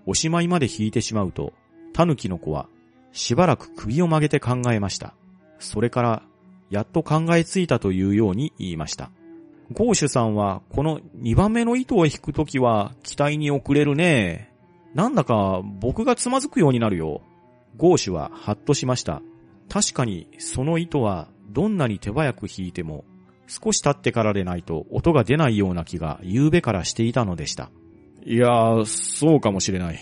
[0.06, 1.52] おしまいまで弾いてしまうと、
[1.92, 2.68] 狸の子は、
[3.12, 5.14] しばらく首を曲げて考えました。
[5.58, 6.22] それから、
[6.70, 9.10] やっと考えついたというように言いました。
[9.72, 14.52] ゴーシュさんは、この2番目の糸を引くときは、期待に遅れるね。
[14.94, 17.20] なんだか、僕がつまずくようになるよ。
[17.76, 19.20] ゴーシュはハッとしました。
[19.68, 23.04] 確かに、その糸は、どんなに手早く引いても、
[23.48, 27.70] 少し経ってからでないと音が出ないような気が夕べからしていたのでした。
[28.24, 29.98] いやー、そうかもしれない。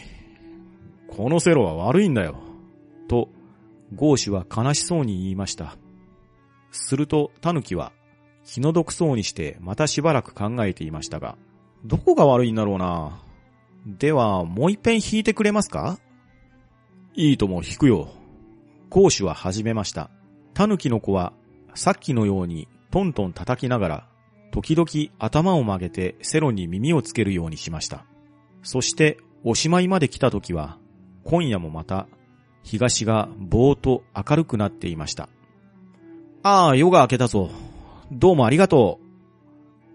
[1.09, 2.37] このセロは悪いんだよ。
[3.09, 3.29] と、
[3.95, 5.77] ゴーシュは悲しそうに言いました。
[6.73, 7.93] すると、タヌキは
[8.45, 11.37] 気の毒そうにしてまたしばらく考えていましたが、
[11.85, 13.23] どこが悪いんだろうな。
[13.87, 16.01] では、もう一遍弾いてくれますか？
[17.15, 18.09] いいとも弾くよ。
[18.91, 20.11] 講師は始めました。
[20.53, 21.33] タヌキの子は
[21.75, 24.09] さっきのようにトントン叩きながら、
[24.53, 28.07] 時々頭を曲げてセロに耳をつけるようにしました。
[28.63, 30.79] そしておしまいまで来た時は、
[31.23, 32.09] 今夜もまた
[32.63, 35.29] 東がぼーっと明るくなっていました。
[36.43, 37.51] ああ、夜が明けたぞ。
[38.11, 38.99] どうもありがと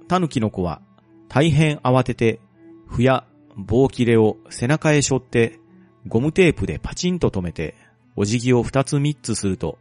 [0.04, 0.06] う。
[0.08, 0.80] 狸の子は
[1.28, 2.40] 大変慌てて、
[2.86, 3.26] ふや
[3.58, 5.60] 棒切れを背中へ背負って、
[6.06, 7.74] ゴムテープでパチンと止めて、
[8.16, 9.80] お辞儀を二つ三つすると、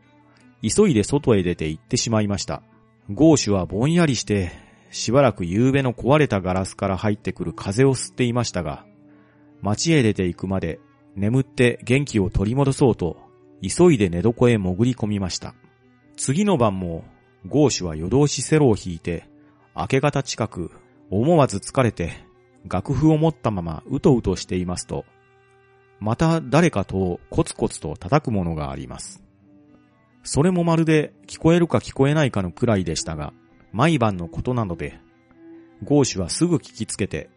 [0.62, 2.62] 急いで外へ出て行ってしまいました。
[3.12, 4.53] ゴーシュはぼんやりして、
[4.90, 8.87] しばらく夕べの壊れたガラスから入ってくる風を吸っていましたが、
[9.62, 10.79] 街へ出て行くまで
[11.16, 13.16] 眠って元気を取り戻そうと、
[13.62, 15.55] 急いで寝床へ潜り込みました。
[16.16, 17.05] 次の晩も、
[17.46, 19.29] ゴーシュは夜通しセロを引いて、
[19.75, 20.70] 明け方近く、
[21.11, 22.12] 思わず疲れて、
[22.68, 25.05] 楽譜を持ったままうとうとしていますと、
[25.99, 29.29] また誰かとコツコツと叩くものがあります。
[30.22, 33.33] それもまるで聞こえるか聞こえないかのくらいでしたが、
[33.72, 34.98] 毎晩のことなので、
[35.83, 37.30] ゴーシュはすぐ聞きつけて、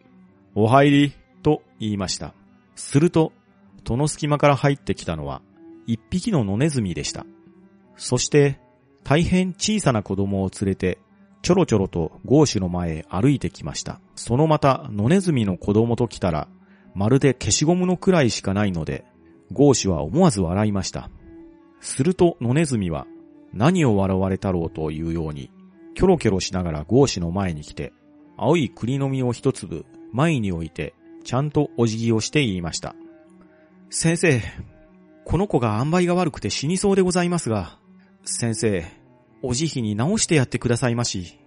[0.54, 2.34] お入り、と言いました。
[2.74, 3.32] すると、
[3.84, 5.42] 戸の隙間から入ってきたのは、
[5.86, 7.26] 一匹の野ネズミでした。
[7.96, 8.58] そして、
[9.04, 10.98] 大変小さな子供を連れて、
[11.42, 14.00] ちょろちょろとゴーシュの前へ歩いてきました。
[14.14, 16.48] そのまた野ネズミの子供と来たら、
[16.94, 19.04] まるで消しゴムのくらいしかないので、
[19.52, 21.10] ゴーシュは思わず笑いました。
[21.84, 23.06] すると野ネズミは、
[23.52, 25.50] 何を笑われたろうというように、
[25.94, 27.92] キョロキョロしながらゴーシュの前に来て、
[28.38, 30.94] 青い栗の実を一粒前に置いて、
[31.24, 32.96] ちゃんとお辞儀をして言いました。
[33.90, 34.40] 先生、
[35.26, 37.78] この子が塩梅が悪くて死にそうでございますが、
[38.24, 38.84] 先生、
[39.42, 41.38] お慈悲に治してやってくださいまし。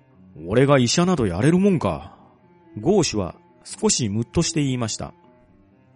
[0.45, 2.15] 俺が医者などやれるもんか。
[2.79, 5.15] ゴーシュは少しムッとして言いました。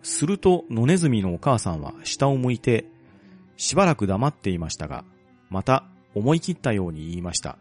[0.02, 2.86] すると、野ネズミのお母さんは下を向いて、
[3.62, 5.06] しばらく黙っていましたが、
[5.52, 5.84] また
[6.16, 7.60] 思い切ったように言いました。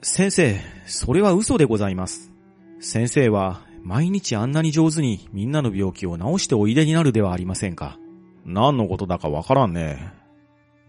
[0.00, 2.30] 先生、それは嘘でございます。
[2.78, 7.98] 先生は毎日あんなに上手にみんなの病気を治しておいでになるではありませんか。
[8.44, 10.12] 何のことだかわからんね。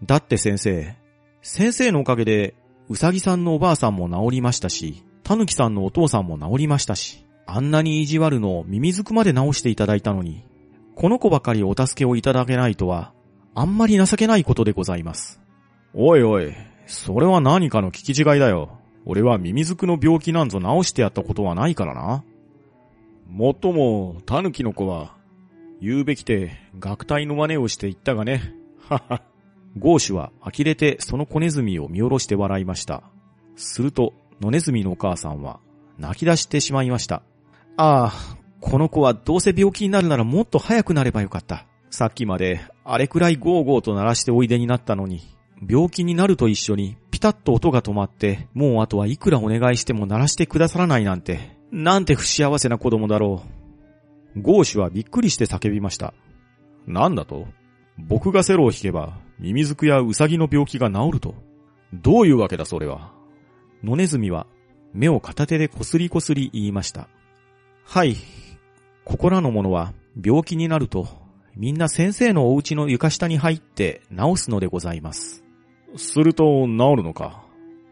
[0.04, 0.94] だって先生、
[1.42, 2.54] 先生のおかげで、
[2.88, 10.44] うさぎさんのおばあさんも治りましたし、たぬきさんのお父さんも治りましたし、あんなに意地悪の耳づくまで治していただいたのに、
[10.94, 13.12] この子ばかりお助けをいただけないとは、
[13.54, 15.40] あんまり情けないことでございます。
[15.94, 16.54] おいおい、
[16.86, 18.78] それは何かの聞き違いだよ。
[19.06, 22.24] 俺は耳づくの病気なんぞ治してやったことはないからな。
[23.28, 25.14] もっとも、タヌキの子は、
[25.80, 28.54] 言うべきて、学隊の真似をして言ったがね。
[28.88, 29.22] はは。
[29.78, 33.02] ゴーシュは呆れてその子ネズミを見下ろして笑いました。
[33.56, 35.60] すると、野ネズミのお母さんは、
[35.98, 37.22] 泣き出してしまいました。
[37.76, 41.66] ああ、この子はどうせ病気になるならもっと早くなればよかった。
[41.94, 45.20] さっきまで、あれくらいゴーゴーと鳴らしておいでになったのに、
[45.64, 53.44] 病気になると一緒にピタッと音が止まって、もうあとはいくらお願いしても鳴らしてくださらないなんて、なんて不幸せな子供だろ
[54.34, 54.42] う。
[54.42, 56.14] ゴーシュはびっくりして叫びました。
[56.88, 57.46] なんだと？
[57.96, 61.36] 僕がセロを弾けば、ミミズクやウサギの病気が治ると。
[61.92, 63.12] どういうわけだそれは？
[63.84, 64.48] 野ネズミは
[64.92, 67.06] 目を片手でこすりこすり言いました。
[67.84, 68.16] はい。
[69.04, 71.22] ここらの者は病気になると、
[71.56, 75.44] みんな先生のお家の床下に入って治すのでございます。
[75.96, 77.44] すると治るのか？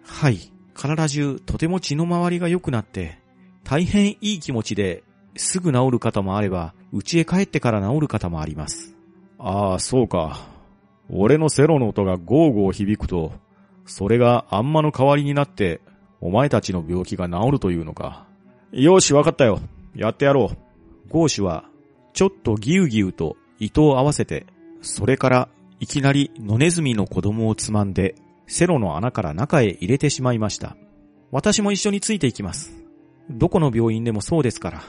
[0.05, 0.39] はい。
[0.75, 3.19] 体中とても血の回りが良くなって、
[3.63, 5.05] 大変いい気持ちで
[5.37, 8.97] すぐ治る方もあれば、家へ帰ってから治る方もあります。
[9.39, 10.41] ああ、そうか。
[11.11, 13.33] 俺のセロの音がゴーゴー響くと、
[13.87, 15.81] それがあんまの代わりになって、
[16.21, 18.27] お前たちの病気が治るというのか。
[18.73, 19.61] よし、わかったよ。
[19.95, 21.11] やってやろう。
[21.11, 21.65] ゴーシュは、
[22.15, 24.47] ちょっとギュウギュウと糸を合わせて、
[24.81, 25.49] それから
[25.79, 28.17] いきなり野ネズミの子供をつまんで、
[28.49, 30.77] セロの穴から中へ入れてしまいました。
[31.31, 32.85] 私も一緒についていきます。
[33.31, 34.83] どこの病院でもそうですから。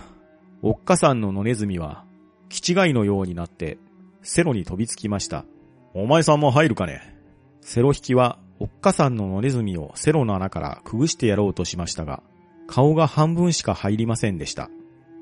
[0.63, 2.03] おっかさんの野ネズミは、
[2.49, 3.77] 気違いのようになって、
[4.23, 5.45] セロに飛びつきました。
[5.93, 7.15] お前さんも入るかね？
[7.61, 12.23] セロ引きは、おっかさんの野ネズミをセロの穴からくぐしてやろうとしましたが、
[12.67, 14.69] 顔が半分しか入りませんでした。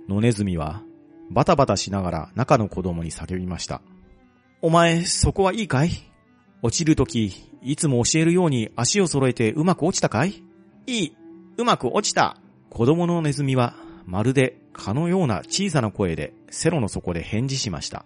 [0.07, 0.83] 野ネズミは、
[1.33, 3.81] バタバタしながら中の子供に叫びました。
[4.61, 5.91] お前、そこはいいかい？
[6.61, 10.43] 落ちるとき、いつも教えるように足を揃えてうまく落ちたかい？
[10.87, 11.15] いい、
[11.57, 12.35] うまく落ちた。
[12.69, 18.05] 子供のネズミは、まるで蚊のような小さな声でセロの底で返事しました。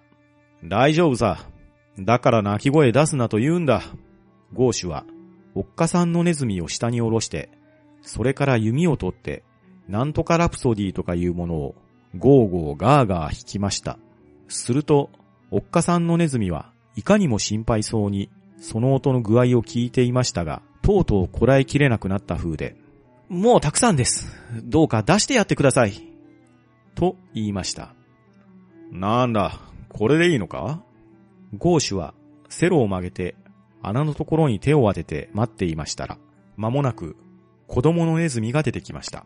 [0.64, 1.50] 大丈夫さ。
[1.98, 3.82] だから鳴き声出すなと言うんだ。
[4.54, 5.04] ゴーシュは、
[5.56, 7.50] おっかさんのネズミを下に下ろして、
[8.02, 9.44] それから弓を取って、
[9.88, 11.76] なんとかラプソディとかいうものを、
[12.18, 13.98] ゴーゴーガーガー弾きました。
[14.48, 15.10] すると、
[15.52, 22.76] おっかさんのネズミはいかにも心配そうに、その音の具合を聞いていましたが、とうとうこらえきれなくなった風で、
[23.28, 24.28] もうたくさんです。
[24.64, 25.94] どうか出してやってください。
[26.94, 27.94] と言いました。
[28.92, 30.84] なんだ、これでいいのか？
[31.58, 32.14] ゴーシュは
[32.50, 33.36] セロを曲げて
[33.82, 36.18] 穴のところに手を当てて待っていましたら、
[36.56, 37.18] 間もなく
[37.68, 39.26] 子供のネズミが出てきました。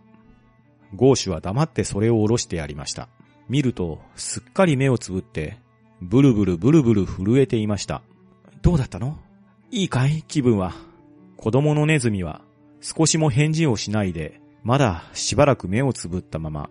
[0.95, 3.07] ゴーシュは黙ってそれを下ろしてやりました。
[3.47, 5.59] 見ると、すっかり目をつぶって、
[6.01, 8.01] ブルブルブルブル震えていました。
[8.61, 9.17] どうだったの？
[9.71, 10.23] いいかい？
[10.27, 10.73] 気分は。
[11.37, 12.41] 子供のネズミは
[12.81, 16.69] 少しも返事をしないで、まだしばらく目をつぶったまま、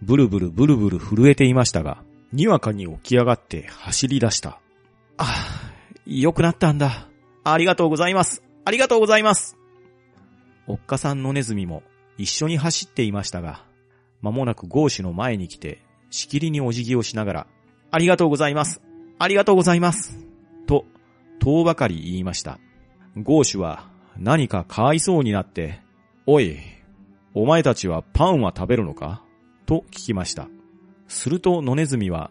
[0.00, 4.60] ブルブルブルブル震えていましたが、にわかに起き上がって走り出した。
[5.16, 5.26] ああ、
[6.06, 7.08] 良くなったんだ。
[7.42, 8.42] ありがとうございます。
[8.64, 9.56] ありがとうございます。
[10.66, 11.82] おっかさんのネズミも
[12.18, 13.64] 一緒に走っていましたが、
[14.22, 17.46] 間もなくゴーシュの前に来て、しきりにお辞儀をしながら、
[17.90, 18.80] ありがとうございます。
[19.18, 20.18] ありがとうございます。
[20.66, 20.84] と、
[21.40, 22.58] 遠ばかり言いました。
[23.16, 25.80] ゴーシュは何かかわいそうになって、
[26.26, 26.58] おい、
[27.34, 29.22] お前たちはパンは食べるのか
[29.66, 30.48] と聞きました。
[31.08, 32.30] すると野ネズミは、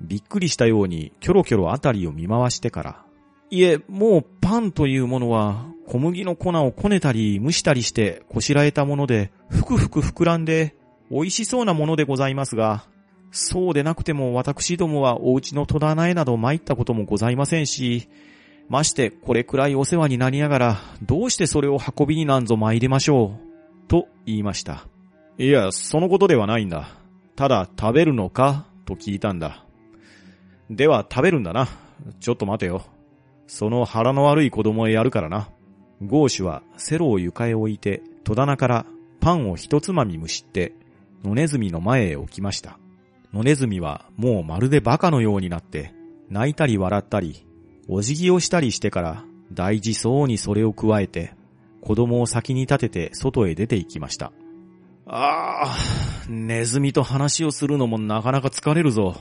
[0.00, 3.04] びっくりしたようにキョロキョロあたりを見回してから、
[3.50, 10.74] いえ、もうパンというものは小麦の粉をこねたり蒸したりしてこしらえたもので、ふくふく膨らんで
[11.10, 12.84] 美味しそうなものでございますが、
[13.30, 18.08] そうでなくても私どもはお家の戸棚へなど参ったこともございませんし、
[18.68, 23.88] ましてこれくらいお世話になりながら、どうしてそれを運びになんぞ参りましょう。
[23.88, 24.86] と言いました。
[25.36, 26.88] いや、そのことではないんだ。
[27.36, 29.64] ただ食べるのかと聞いたんだ。
[30.70, 31.68] では食べるんだな。
[32.20, 32.84] ちょっと待てよ。
[33.46, 35.48] その腹の悪い子供へやるからな。
[36.02, 38.86] ゴーシュはセロを床へ置いて戸棚から
[39.20, 40.74] パンを一つまみむしって、
[41.24, 42.78] 野ネズミの前へ置きました。
[43.32, 45.94] 野ネズミはもうまるで馬鹿のようになって、
[46.28, 47.46] 泣いたり笑ったり、
[47.88, 51.32] お辞儀をしたりしてから大事そうにそれを加えて、
[51.80, 54.32] 子供を先に立てて外へ出て行きました。
[55.06, 55.76] ああ、
[56.28, 59.16] ネズミと話をするのもなかなか疲れるぞ。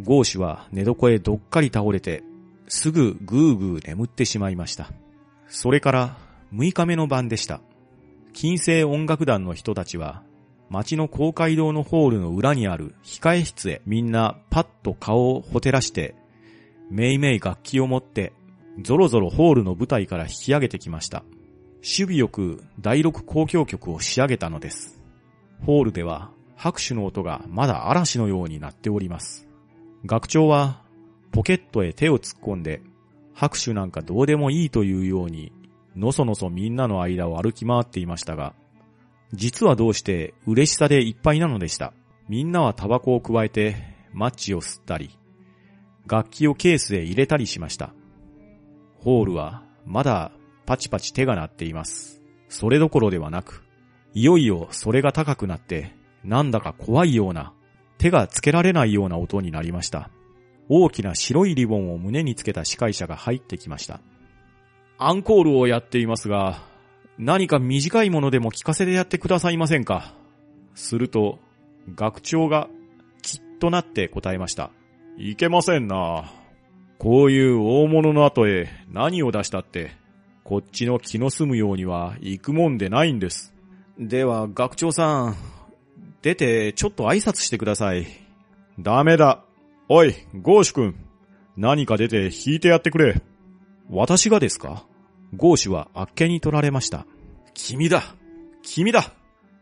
[0.00, 2.22] ゴーシュは寝床へどっかり倒れて、
[2.68, 4.90] すぐぐーぐー眠ってしまいました。
[5.48, 6.16] それから
[6.54, 7.60] 6日目の晩でした。
[8.32, 10.22] 金星音楽団の人たちは、
[10.70, 16.14] 街の公会堂のホールの裏にある控え室へみんなパッと顔をほてらして、
[16.90, 18.32] めいめい楽器を持って、
[18.82, 21.24] ぞろぞろホールの舞台から引き上げてきました。
[21.76, 25.00] 守備よく第六交響曲を仕上げたのです。
[25.64, 29.48] ホールでは拍手の音がまだ嵐のようになっております。
[30.04, 30.82] 学長は
[31.32, 32.82] ポケットへ手を突っ込んで、
[33.38, 35.52] 拍手なんかどうでもいいというように、
[35.94, 38.52] のそのそみんなの間を歩き回っていましたが、
[39.32, 41.92] 実はどうして嬉しさでいっぱいなのでした。
[42.28, 43.76] みんなはタバコを加えて
[44.12, 45.16] マッチを吸ったり、
[46.08, 47.94] 楽器をケースへ入れたりしました。
[48.96, 50.32] ホールはまだ
[50.66, 52.20] パチパチ手が鳴っています。
[52.48, 53.62] それどころではなく、
[54.14, 57.52] いよいよそれが高くなって、なんだか怖いような、
[57.98, 60.10] 手がつけられないような音になりました。
[60.68, 64.00] 大きな白いリボンを胸につけた司会者が入ってきました。
[64.98, 66.62] アンコールをやっていますが、
[67.18, 70.14] 何か短いものでも聞かせてやってくださいませんか？
[70.74, 71.38] すると、
[71.94, 72.68] 学長が
[73.22, 74.70] きっとなって答えました。
[75.16, 76.32] いけませんな。
[76.98, 79.92] こういう大物の後へ何を出したって、
[80.44, 83.54] こっちの気の済むようには行くもんでないんです。
[83.98, 85.36] では、学長さん、
[86.22, 88.06] 出てちょっと挨拶してください。
[88.78, 89.44] ダメだ。
[89.90, 90.96] おい、ゴーシュ君。
[91.56, 93.22] 何か出て弾いてやってくれ。
[93.88, 94.84] 私がですか？
[95.34, 97.06] ゴーシュはあっけに取られました。
[97.54, 98.02] 君だ
[98.62, 99.14] 君だ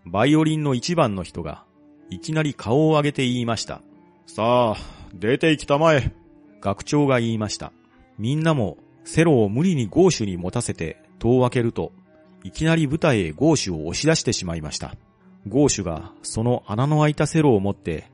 [0.05, 1.65] バイオリンの一番の人が、
[2.11, 3.83] いきなり顔を上げて言いました。
[4.27, 4.77] さあ、
[5.15, 6.13] 出て行きたまえ。
[6.61, 7.73] 学長が言いました。
[8.19, 11.93] みんなもセロを無理にゴーシュに持たせて戸を開けると、
[12.43, 14.97] いきなり舞台へゴーシュを押し出してしまいました。
[15.47, 18.11] ゴーシュがその穴の開いたセロを持って、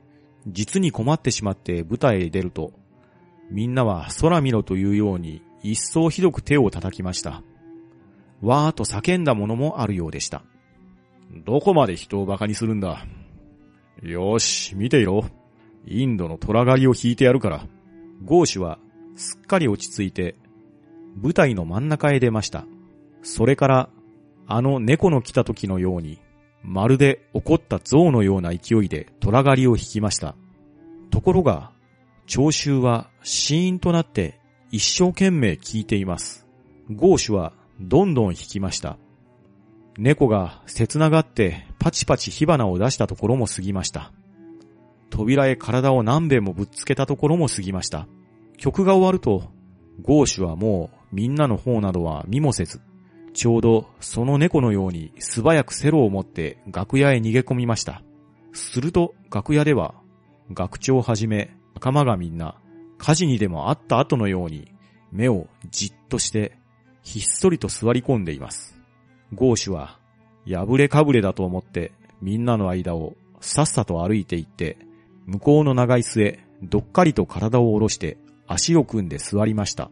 [0.47, 2.73] 実に困ってしまって舞台へ出ると、
[3.49, 7.43] みんなは空見ろというように一層ひどく手を叩きました。
[8.41, 10.43] わーと叫んだものもあるようでした。
[11.45, 13.05] どこまで人を馬鹿にするんだ。
[14.01, 15.25] よし、見ていろ。
[15.85, 17.65] インドの虎狩りを引いてやるから。
[18.23, 18.79] ゴーシュは
[19.15, 20.35] すっかり落ち着いて、
[21.21, 22.65] 舞台の真ん中へ出ました。
[23.21, 23.89] それから、
[24.45, 26.19] あの猫の来た時のように、
[26.63, 30.35] まるで怒った象のような勢いで虎狩りを引きました。
[31.11, 31.71] ところが、
[32.25, 34.39] 聴衆はシーンとなって
[34.71, 36.47] 一生懸命聞いています。
[36.89, 38.97] ゴーシュはどんどん引きました。
[39.97, 44.11] 猫が切ながってパチパチ火花を出したところも過ぎました。
[45.09, 48.07] 扉へ体を何遍もぶっつけたところも過ぎました。
[48.57, 49.51] 曲が終わると、
[50.01, 52.81] ゴーシュはもうみんなの方などは見もせず、
[53.33, 58.01] ちょうどその猫のように素早くセロを持って楽屋へ逃げ込みました。
[58.53, 59.95] すると楽屋では、
[60.51, 62.55] 学長をはじめ仲間がみんな
[62.97, 64.71] 火事にでもあった後のように
[65.11, 66.57] 目をじっとして
[67.01, 68.79] ひっそりと座り込んでいます。
[69.33, 69.99] ゴーシュは
[70.47, 71.91] 破れかぶれだと思って
[72.21, 74.77] みんなの間をさっさと歩いていって
[75.25, 78.17] 向こうの長椅子へどっかりと体を下ろして
[78.47, 79.91] 足を組んで座りました。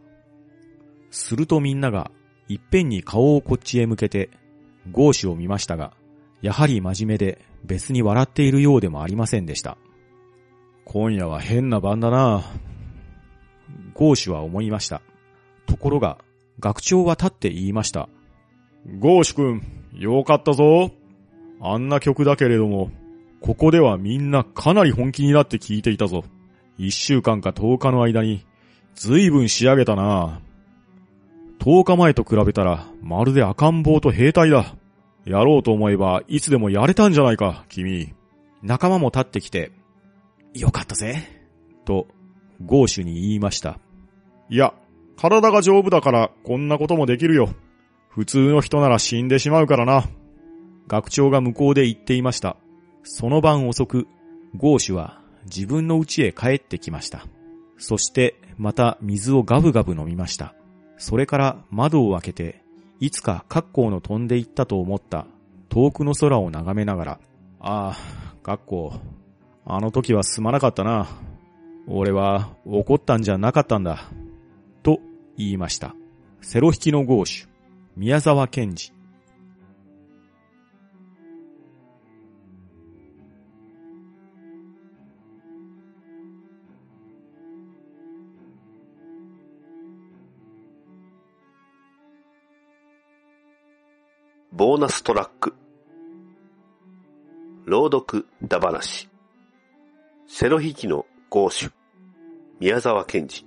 [1.10, 2.12] するとみんなが
[2.54, 4.30] いっぺんに顔をこっちへ向けて
[4.92, 5.94] ゴーシュを見ましたが、
[6.42, 9.78] やはり真面目で別に笑っているようでもありませんでした。
[10.86, 12.44] 今夜は変な晩だな
[13.94, 15.02] ゴーシュは思いました。
[15.66, 16.18] ところが、
[16.60, 18.10] 学長は立って言いました。
[19.00, 19.62] ゴーシュ君、
[19.94, 20.92] よかったぞ。
[21.62, 22.92] あんな曲だけれども、
[23.40, 26.24] ここではみんなかなり本気になって聴いていたぞ。
[26.78, 28.46] 一週間か十日の間に、
[28.96, 30.42] ずいぶん仕上げたな。
[31.64, 34.76] 十日前と比べたら、まるで赤ん坊と兵隊だ。
[35.26, 38.16] やろうと思えば、いつでもやれたんじゃないか、君。
[38.64, 39.72] 仲間も立ってきて、
[40.56, 41.24] よかったぜ。
[41.86, 42.08] と、
[42.66, 43.78] ゴーシュに言いました。
[44.50, 44.74] いや、
[45.18, 47.50] 体が丈夫だからこんなこともできるよ。
[48.10, 50.06] 普通の人なら死んでしまうからな。
[50.88, 52.58] 学長が向こうで言っていました。
[53.04, 54.08] その晩遅く、
[54.56, 57.28] ゴーシュは自分の家へ帰ってきました。
[57.78, 60.56] そしてまた水をガブガブ飲みました。
[61.02, 62.62] それから窓を開けて、
[63.00, 65.26] いつか格好の飛んでいったと思った
[65.68, 67.20] 遠くの空を眺めながら、
[67.60, 68.94] ああ、格好、
[69.66, 71.08] あの時はすまなかったな。
[71.88, 74.12] 俺は怒ったんじゃなかったんだ。
[74.84, 75.00] と
[75.38, 75.96] 言いました。
[76.40, 77.48] セロ引きのゴーシュ、
[77.98, 78.94] 宮沢賢治。
[94.54, 95.54] ボーナストラック。
[97.64, 99.08] 朗読だ話。
[100.28, 101.72] セロ引きのゴーシュ。
[102.60, 103.46] 宮沢賢治。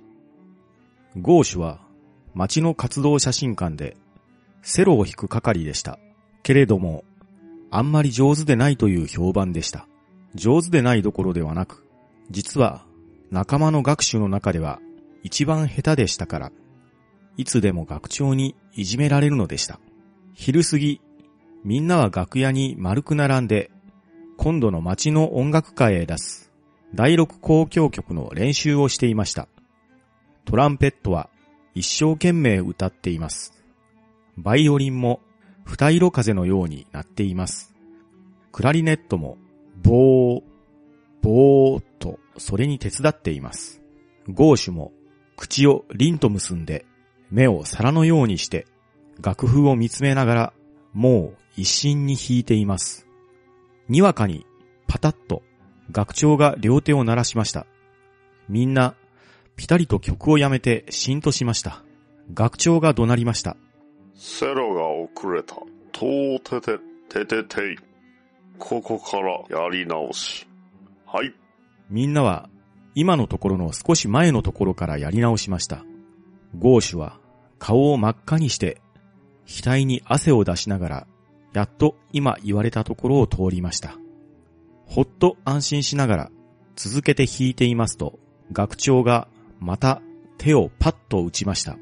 [1.21, 1.79] ゴーシュは
[2.33, 3.97] 町の活動写真館で
[4.63, 5.99] セロを引く係でした。
[6.41, 7.03] けれども、
[7.69, 9.87] あんまり上手でないという評判でした。
[10.33, 11.85] 上手でないどころではなく、
[12.31, 12.83] 実は
[13.29, 14.79] 仲間の学習の中では
[15.21, 16.51] 一番下手でしたから、
[17.37, 19.79] いつでも学長にいじめられるのでした。
[20.37, 20.99] 昼過ぎ、
[21.63, 23.71] みんなは楽屋に丸く並んで、
[24.37, 26.51] 今度の街の音楽会へ出す
[26.93, 29.47] 第六交響曲の練習をしていました。
[30.43, 31.29] トランペットは
[31.73, 33.53] 一生懸命歌っています。
[34.37, 35.21] バイオリンも
[35.63, 37.73] 二色風のようになっています。
[38.51, 39.37] クラリネットも、
[39.81, 40.43] ボー、
[41.21, 43.81] ボーとそれに手伝っています。
[44.27, 44.91] ゴーシュも
[45.37, 46.85] 口を凛と結んで、
[47.31, 48.67] 目を皿のようにして
[49.21, 50.53] 楽譜を見つめながら
[50.93, 53.07] もう一心に弾いています。
[53.89, 54.45] にわかに、
[54.87, 55.43] パタッと、
[55.91, 57.67] 学長が両手を鳴らしました。
[58.49, 58.95] みんな、
[59.55, 61.83] ぴたりと曲をやめて、しんとしました。
[62.33, 63.57] 学長が怒鳴りました。
[64.15, 65.55] セロが遅れた。
[65.91, 67.77] とーてて、てててい。
[68.57, 70.47] ここからやり直し。
[71.05, 71.33] はい。
[71.89, 72.49] みんなは、
[72.95, 75.83] 今のところの少し前のところからやり直しました。
[76.57, 77.19] ゴーシュは、
[77.59, 78.81] 顔を真っ赤にして
[79.45, 81.07] 額に汗を出しながら、
[81.53, 83.97] やっと今言われたところを通りました。
[84.85, 86.31] ほっと安心しながら、
[86.75, 88.19] 続けて弾いていますと、
[88.51, 89.27] 学長が
[89.59, 90.01] また
[90.37, 91.77] 手をパッと打ちました。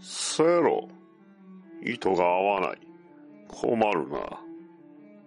[0.00, 0.88] セロ、
[1.82, 2.78] 糸が合わない。
[3.48, 4.18] 困るな。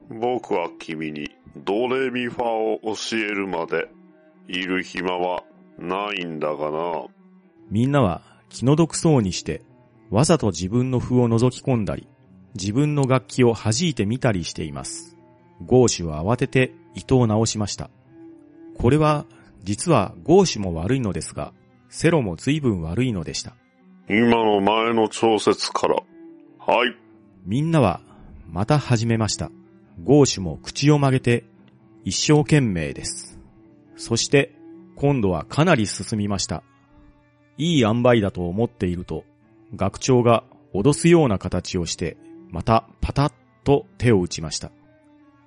[0.09, 3.89] 僕は君にドレミファを教えるまで
[4.47, 5.43] いる暇は
[5.77, 7.05] ないんだがな。
[7.69, 9.61] みんなは気の毒そうにして
[10.09, 12.07] わざと自分の譜を覗き込んだり、
[12.55, 15.15] 自分の楽器を弾いてみたりしています。
[15.65, 17.89] ゴーシュは慌てて糸を直しました。
[18.77, 19.25] これは、
[19.63, 21.53] 実はゴーシュも悪いのですが、
[21.89, 23.55] セロも随分悪いのでした。
[24.09, 25.95] 今の前の調節から。
[25.95, 26.95] はい。
[27.45, 28.01] みんなは、
[28.47, 29.51] また始めました。
[30.03, 31.43] ゴーシュも口を曲げて、
[32.05, 33.39] 一生懸命です。
[33.95, 34.55] そして、
[34.95, 36.63] 今度はかなり進みました。
[37.57, 39.25] いい塩梅だと思っていると、
[39.75, 40.43] 学長が
[40.73, 42.17] 脅すような形をして、
[42.49, 44.71] またパタッと手を打ちました。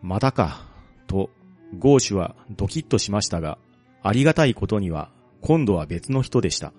[0.02, 0.66] またか、
[1.06, 1.30] と、
[1.78, 3.58] ゴーシュはドキッとしましたが、
[4.02, 5.10] ありがたいことには、
[5.40, 6.72] 今度は別の人でした。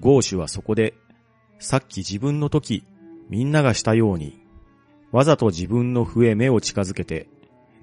[0.00, 0.94] ゴーシュはそこで、
[1.58, 2.84] さっき自分の時、
[3.28, 4.42] みんながしたように、
[5.10, 7.28] わざと自分の笛目を近づけて、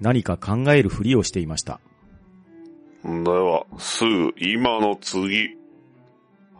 [0.00, 1.80] 何か考えるふりをしていました。
[3.04, 5.56] では、すぐ今の次。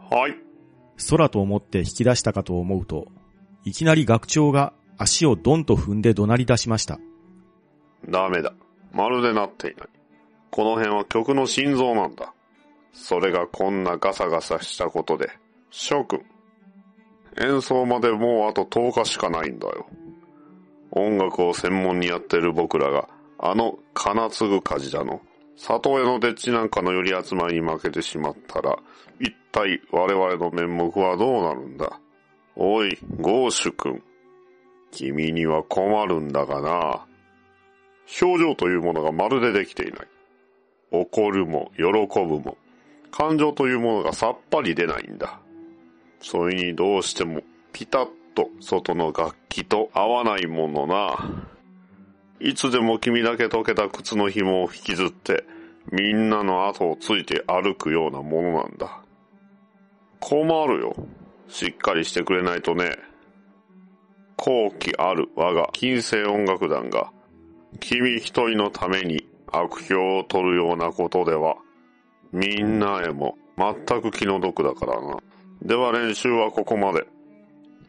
[0.09, 0.50] はい。
[1.09, 3.07] 空と思って引き出したかと思うと、
[3.63, 6.99] いきなり学長が足をドンと踏んで怒鳴り出しました。
[8.09, 8.53] ダメだ。
[8.91, 9.87] まるでなっていない。
[10.49, 12.33] この辺は曲の心臓なんだ。
[12.93, 15.29] それがこんなガサガサしたことで。
[15.69, 16.21] 諸君。
[17.39, 19.87] 演奏までもうあと10日しかないんだよ。
[20.91, 23.07] 音楽を専門にやってる僕らが、
[23.39, 25.21] あの金継ぐ火事だの、
[25.55, 28.77] 里親のデッチなんかの寄り集まりに負けてしまったら、
[29.19, 31.99] 一体我々の面目はどうなるんだ？
[32.55, 34.01] おい、ゴーシュ君。
[34.91, 37.05] 君には困るんだがな。
[38.21, 40.07] 表情というものがまるでできていない。
[40.91, 42.57] 怒るも喜ぶも、
[43.11, 45.39] 感情というものがさっぱり出ないんだ。
[46.19, 47.41] それにどうしても
[47.71, 51.45] ピタッと外の楽器と合わないものな。
[52.41, 55.45] いつでも君だけ溶けた靴の紐を引きずって、
[55.91, 59.00] みんなの後をついて歩くようなものなんだ。
[60.21, 60.95] 困るよ。
[61.49, 62.95] しっかりしてくれないとね。
[64.37, 67.11] 後期ある我が金星音楽団が、
[67.79, 71.57] 君一人のために悪評を取るようなことでは、
[72.31, 75.17] みんなへも全く気の毒だからな。
[75.61, 77.05] では練習はここまで。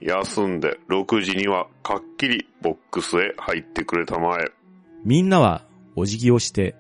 [0.01, 4.51] 休んで6時にはかっきりボックスへ入ってくれたまえ。
[5.05, 5.65] みんなは
[5.95, 6.75] お辞儀をして、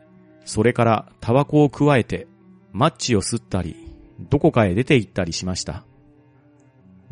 [0.44, 2.26] それからタバコを加えて、
[2.72, 3.81] マッチを吸ったり、
[4.20, 5.84] どこかへ出て行ったりしました。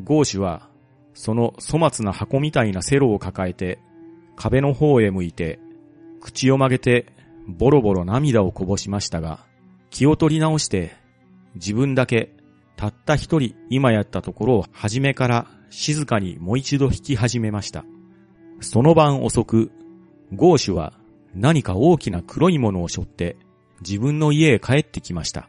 [0.03, 0.69] ゴーシュは、
[1.15, 3.79] その粗末な箱みたいなセロを抱えて、
[4.37, 5.59] 壁の方へ向いて、
[6.21, 7.07] 口を曲げて、
[7.47, 9.45] ボロボロ涙をこぼしましたが、
[9.91, 10.93] 気を取り直して、
[11.55, 12.31] 自分だけ、
[12.77, 17.85] たった一人今やったところを初めから静かにもう一度弾き始めました。
[18.61, 19.71] その晩遅く、
[20.35, 20.95] ゴーシュは
[21.35, 23.37] 何か大きな黒いものを背負って
[23.81, 25.49] 自分の家へ帰ってきました。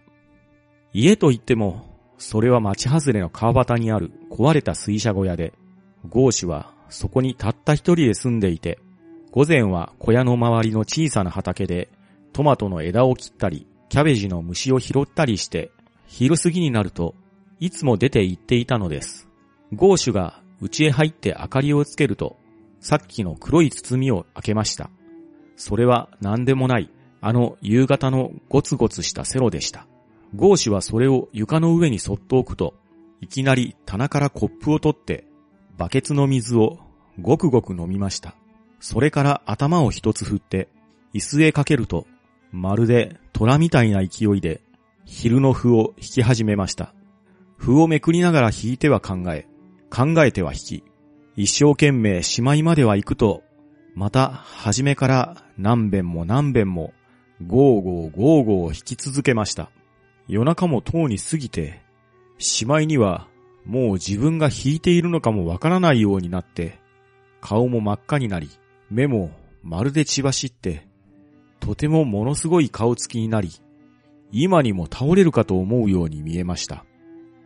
[0.93, 1.85] 家といっても、
[2.17, 5.53] それは町外れの川端にある壊れた水車小屋で、
[6.09, 8.79] ゴーシュはそこにたった一人で住んでいて、
[9.31, 11.89] 午前は小屋の周りの小さな畑で
[12.33, 15.71] トマトの枝を切ったり、キャベジの虫を拾ったりして、
[16.07, 17.15] 昼過ぎになると
[17.59, 19.27] いつも出て行っていたのです。
[19.73, 22.37] ゴーシュが家へ入って明かりをつけると、
[22.79, 24.89] さっきの黒い包みを開けました。
[25.55, 26.89] それは何でもない、
[27.21, 29.87] あの夕方のゴツゴツしたセロでした。
[30.35, 32.75] ゴーシュはそれを床の上にそっと置くと、
[33.19, 35.25] いきなり棚からコップを取って、
[35.77, 36.79] バケツの水を
[37.19, 38.35] ごくごく飲みました。
[38.79, 40.69] それから頭を一つ振って、
[41.13, 42.07] 椅子へかけると、
[42.51, 44.61] まるで虎みたいな勢いで、
[45.05, 46.93] 昼の符を引き始めました。
[47.57, 49.47] 符をめくりながら引いては考え、
[49.89, 50.83] 考えては引き、
[51.35, 53.43] 一生懸命しまいまでは行くと、
[53.93, 56.93] また、初めから何遍も何遍も、
[57.45, 59.69] ゴーゴーゴーゴー引き続けました。
[60.27, 61.81] 夜中もとうに過ぎて、
[62.37, 63.27] しまいには、
[63.65, 66.79] もう自分が弾いているのかもわからないようになって、
[67.41, 68.49] 顔も真っ赤になり、
[68.89, 69.31] 目も
[69.63, 70.87] まるで血走って、
[71.59, 73.51] とてもものすごい顔つきになり、
[74.31, 76.85] 今にも倒れるかと思うように見えました。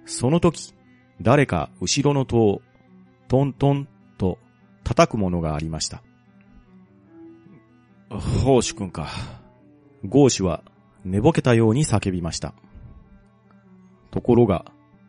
[0.06, 0.74] その時、
[1.22, 2.62] 誰か後ろの戸を
[3.28, 4.38] トントンと
[4.84, 6.04] 叩くものがありました。
[8.10, 9.10] ホーシュ君か。
[10.06, 10.64] ゴーシュは
[11.06, 12.54] 寝ぼけたように叫びました。
[14.12, 14.66] ところが、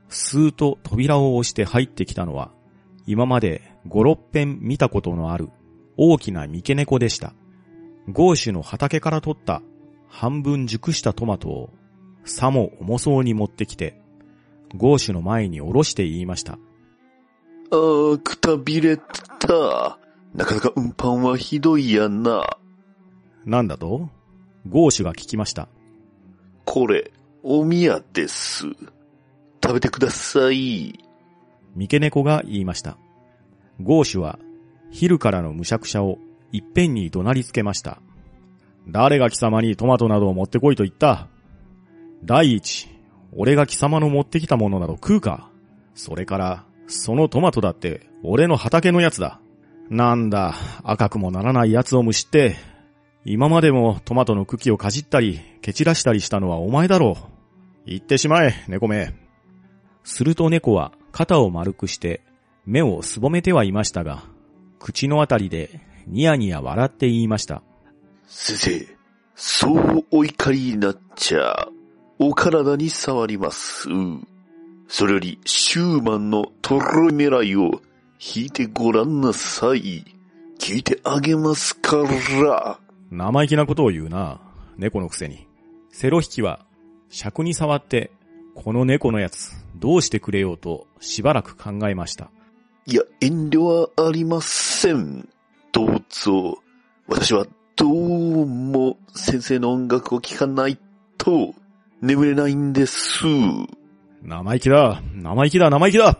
[0.09, 2.53] スーッと扉を押して入ってきたのは、
[3.07, 5.49] 今まで五六遍見たことのある
[5.97, 7.32] 大きな三毛猫でした。
[8.09, 9.62] ゴーシュの畑から取った
[10.09, 11.70] 半分熟したトマトを
[12.24, 14.01] さも重そうに持ってきて、
[14.76, 16.53] ゴーシュの前に下ろして言いました。
[16.53, 16.57] あ
[18.14, 19.99] あ、くたびれた。
[20.34, 22.44] なかなか運搬はひどいやな。
[23.44, 24.11] なんだと？
[24.68, 25.68] ゴーシュが聞きました。
[26.67, 27.12] これ、
[27.43, 28.67] おみやです。
[29.62, 30.99] 食べてください。
[31.75, 32.99] 三毛猫が言いました。
[33.81, 34.39] ゴーシュは、
[34.91, 36.19] 昼からのむしゃくしゃを
[36.53, 38.03] いっぺんに怒鳴りつけました。
[38.89, 41.29] 誰が貴様にトマトなどを持ってこいと言った？
[42.25, 42.89] 第一、
[43.33, 45.51] 俺が貴様の持ってきたものなど食うか？
[45.95, 49.41] それから、そのトマトだって俺の畑のやつだ。
[49.89, 52.57] なんだ、赤くもならない奴をむしって、
[53.29, 57.24] 今までもトマトの茎をかじったり、蹴散らしたりしたのはお前だろう。
[57.85, 59.14] 言ってしまえ、猫め。
[60.05, 62.22] すると猫は肩を丸くして
[62.66, 64.22] 目をすぼめてはいましたが、
[64.79, 67.64] 口のあたりでニヤニヤ笑って言いました。
[68.29, 68.97] 先生、
[69.35, 71.66] そうお怒りになっちゃ、
[72.20, 73.89] お体に触ります。
[74.87, 77.72] それより、シューマンのトロイ狙いを
[78.20, 80.05] 弾いてごらんなさい。
[80.61, 81.97] 聞いてあげますか
[82.45, 82.86] ら。
[83.11, 84.40] 生意気なことを言うな。
[84.76, 85.46] 猫のくせに。
[85.90, 86.66] セロ引きは、
[87.09, 88.11] 尺に触って、
[88.54, 92.30] この猫のやつ、どうしてくれようと、しばらく考えました。
[92.86, 95.28] いや、遠慮はありません。
[95.72, 96.59] どうぞ。
[97.09, 97.46] 私は
[97.76, 100.78] どうも先生の音楽を聴かない
[101.18, 101.54] と
[102.00, 103.24] 眠れないんです。
[104.22, 106.18] 生意気だ生意気だ生意気だ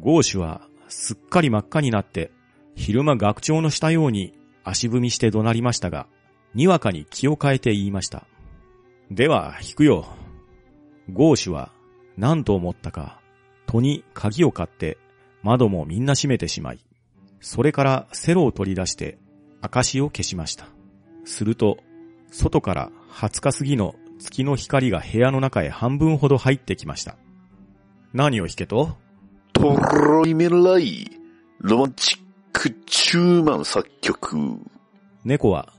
[0.00, 2.30] ゴーシュはすっかり真っ赤になって、
[2.76, 4.37] 昼間学長のしたように
[4.68, 6.06] 足踏みして怒鳴りましたが、
[6.54, 8.26] にわかに気を変えて言いました。
[9.10, 10.06] では、引くよ。
[11.10, 11.72] ゴーシュは
[12.18, 13.20] 何と思ったか、
[13.66, 14.98] 戸に鍵を買って
[15.42, 16.80] 窓もみんな閉めてしまい、
[17.40, 19.18] それからセロを取り出して
[19.62, 20.66] 証を消しました。
[21.24, 21.78] すると、
[22.30, 27.16] 外から20日過ぎの月の光が部屋の中へ半分ほど入ってきました。
[28.12, 28.96] 何を弾けと？
[29.54, 31.10] トロイメライ、
[31.60, 34.36] ロマンチックチューマン作曲。
[35.24, 35.72] 猫は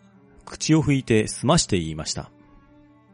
[0.45, 2.31] 口を拭いて済まして言いました。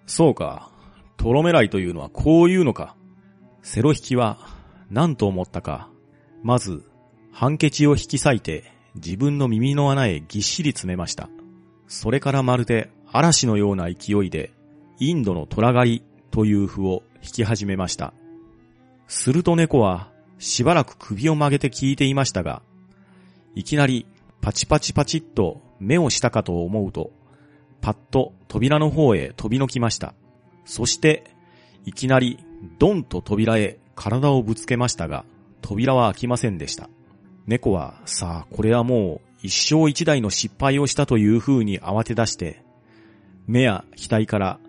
[0.05, 0.69] そうか、
[1.17, 2.95] トロメライというのはこういうのか。
[3.61, 4.37] セロ引きは
[4.91, 5.89] 何と思ったか、
[6.43, 6.83] まず、
[7.31, 11.29] ハンケチを引き裂いて自分の耳の穴へぎっしり詰めました。
[11.87, 14.51] それからまるで嵐のような勢いで、
[14.99, 18.13] インドの虎狩りという符を弾き始めました。
[19.07, 22.61] すると猫はしばらく首を曲げて聞いていましたが、
[23.55, 24.05] いきなり
[24.41, 27.11] パチパチパチっと目をしたかと思うと、
[27.81, 30.13] パッと扉の方へ飛びのきました。
[30.65, 31.23] そして、
[31.85, 32.43] いきなり
[32.79, 35.25] ドンと扉へ体をぶつけましたが、
[35.61, 36.89] 扉は開きませんでした。
[37.47, 42.63] 猫は、さあ、これはもう一生一台の失敗をしたという風に慌て出して、
[43.47, 44.59] 目や額から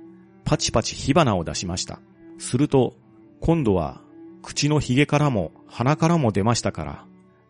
[0.44, 2.00] パチパチ火花を出しました。
[2.38, 2.94] すると、
[3.40, 4.00] 今度は
[4.42, 7.04] 口の髭からも鼻からも出ましたから、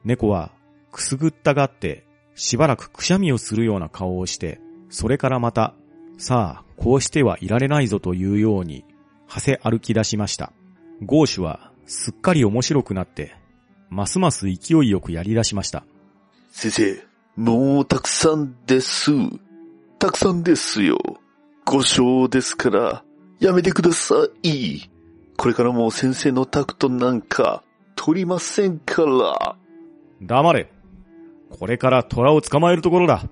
[0.05, 0.53] 猫は
[0.97, 5.74] くすぐったがってしばらくくしゃみをするような顔をして、それからまた、
[6.18, 8.84] さあ、こうしてはいられないぞというように、
[9.26, 10.53] はせ歩き出しました。
[11.03, 13.34] ゴーシュはすっかり面白くなって、
[13.90, 15.84] ますます勢いよくやり出しました。
[16.51, 17.05] 先生、
[17.36, 19.12] もうたくさんです。
[19.99, 20.99] たくさんですよ。
[21.64, 23.05] ご賞ですから、
[23.38, 24.80] やめてください。
[25.36, 27.62] これからも先生のタクトなんか、
[27.94, 29.57] 取りませんから。
[30.20, 30.76] 黙れ。
[31.59, 33.24] これから虎を捕まえるところだ。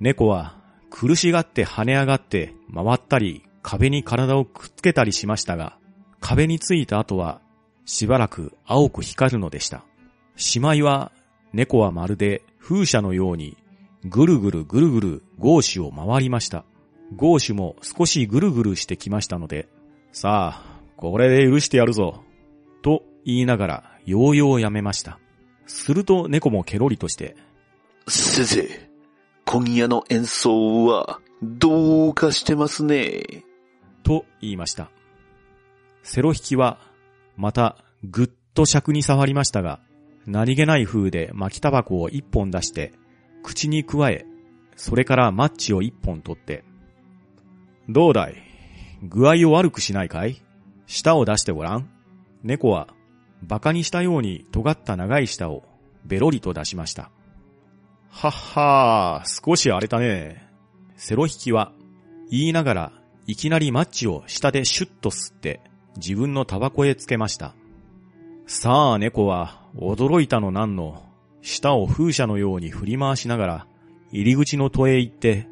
[0.00, 0.56] 猫は
[0.90, 5.76] 苦しがって跳ね上がって回ったり壁に体をくっつけたりしましたが、
[6.20, 7.40] 壁についた後は
[7.84, 9.84] しばらく青く光るのでした。
[10.36, 11.12] しまいは
[11.52, 13.56] 猫はまるで風車のように
[14.04, 16.64] ぐるぐるぐるぐるゴーシュを回りました。
[17.14, 19.68] ゴーシュも少しぐるぐるしてきましたので、
[20.12, 22.22] さあ、これで許してやるぞ。
[22.82, 25.18] と言いながら、ようようやめました。
[25.66, 27.36] すると猫もケロリとして、
[28.10, 28.68] 先生、
[29.44, 33.44] 今夜の演奏はどうかしてますね。
[34.02, 34.90] と言いました。
[36.02, 36.80] セロ引きは、
[37.36, 39.78] またぐっと尺に触りましたが、
[40.26, 42.92] 何気ない風で巻きタバコを一本出して、
[43.44, 44.26] 口に加え、
[44.74, 46.64] それからマッチを一本取って、
[47.88, 48.34] どうだい？
[49.04, 50.42] 具合を悪くしないかい？
[50.86, 51.88] 舌を出してごらん？
[52.42, 52.88] 猫は、
[53.48, 55.62] 馬鹿にしたように尖った長い舌を
[56.04, 57.12] ベロリと出しました。
[58.10, 60.46] はっはー、少し荒れたね。
[60.96, 61.72] セロ引きは、
[62.30, 62.92] 言いながら、
[63.26, 65.60] いきなりマッチを下でシュッと吸って、
[65.96, 67.54] 自分のタバコへつけました。
[68.46, 71.02] さあ猫は、驚いたのなんの、
[71.40, 73.66] 舌を風車のように振り回しながら、
[74.10, 75.46] 入り口の戸へ行って、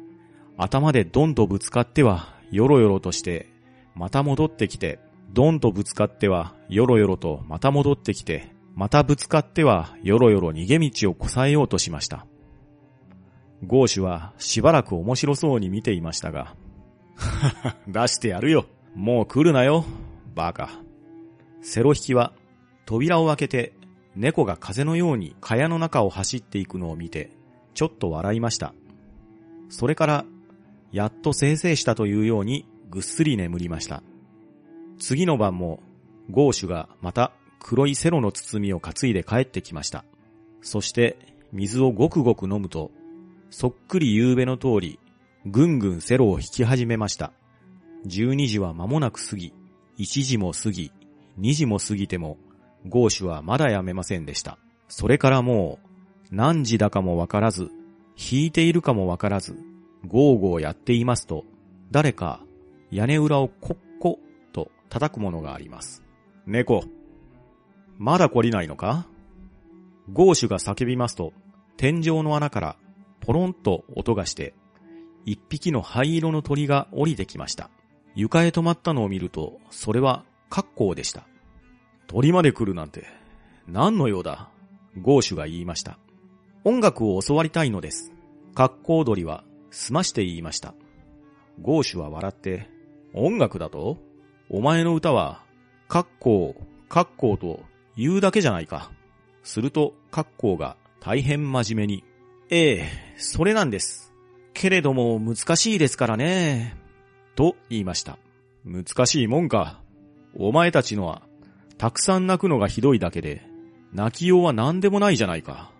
[0.57, 3.49] 頭でドンとぶつかっては、よろよろとして、
[3.95, 4.99] また戻ってきて、
[5.33, 12.25] ドンとぶつかっては、よろよろとまた戻ってきて、またぶつかっては、よろよろ逃げ道をこさえようとしました。
[13.65, 16.55] ゴーシュはしばらく面白そうに見ていましたが、
[17.87, 18.65] 出してやるよ。
[18.95, 19.85] もう来るなよ。
[20.35, 20.69] バカ。
[21.61, 22.33] セロ引きは
[22.85, 23.73] 扉を開けて
[24.15, 27.31] 猫が風のように蚊帳の中を走っていくのを見て、
[27.73, 28.73] ちょっと笑いました。
[29.69, 30.25] それから、
[30.91, 34.01] やっと生成したというようにぐっすり眠りました。
[34.97, 35.81] 次の晩も、
[36.29, 40.03] ゴーシュがまた黒いセロの包みを担いで帰ってきました。
[40.61, 41.17] そして、
[41.51, 42.91] 水をごくごく飲むと、
[43.49, 44.99] そっくり夕べの通り、
[45.45, 47.31] ぐんぐんセロを引き始めました。
[48.05, 49.53] 12時は間もなく過ぎ、
[49.97, 50.91] 1時も過ぎ、
[51.39, 52.37] 2時も過ぎても、
[52.87, 54.57] ゴーシュはまだやめませんでした。
[54.87, 55.87] それからもう、
[56.31, 57.69] 何時だかもわからず、
[58.15, 59.57] 引いているかもわからず、
[60.07, 61.43] ゴーゴーやっていますと、
[61.91, 62.41] 誰か
[62.91, 64.19] 屋根裏をコッコ
[64.53, 66.03] と叩くものがあります。
[66.45, 66.83] 猫、
[67.97, 69.07] まだ懲りないのか？
[70.13, 71.33] ゴーシュが叫びますと、
[71.77, 72.75] 天井の穴から
[73.21, 74.53] ポロンと音がして、
[75.25, 77.69] 一匹の灰色の鳥が降りてきました。
[78.15, 81.27] 床へ止まったのを見ると、それは格好でした。
[82.07, 83.05] 鳥まで来るなんて、
[83.67, 84.49] 何の用だ？
[85.01, 85.99] ゴーシュが言いました。
[86.63, 88.11] 音楽を教わりたいのです。
[88.55, 90.73] 格好鳥は済まして言いました。
[91.61, 92.69] ゴーシュは笑って、
[93.13, 93.97] 音楽だと？
[94.49, 95.43] お前の歌は、
[95.87, 96.55] 格好、
[96.87, 97.61] 格好と
[97.95, 98.91] 言うだけじゃないか。
[99.43, 102.03] すると、格好が大変真面目に、
[102.51, 104.11] ええ、それなんです。
[104.53, 106.75] けれども難しいですからね。
[107.35, 108.17] と言いました。
[108.65, 109.79] 難しいもんか。
[110.35, 111.21] お前たちのは、
[111.77, 113.43] たくさん泣くのがひどいだけで、
[113.93, 115.71] 泣きようは何でもないじゃないか。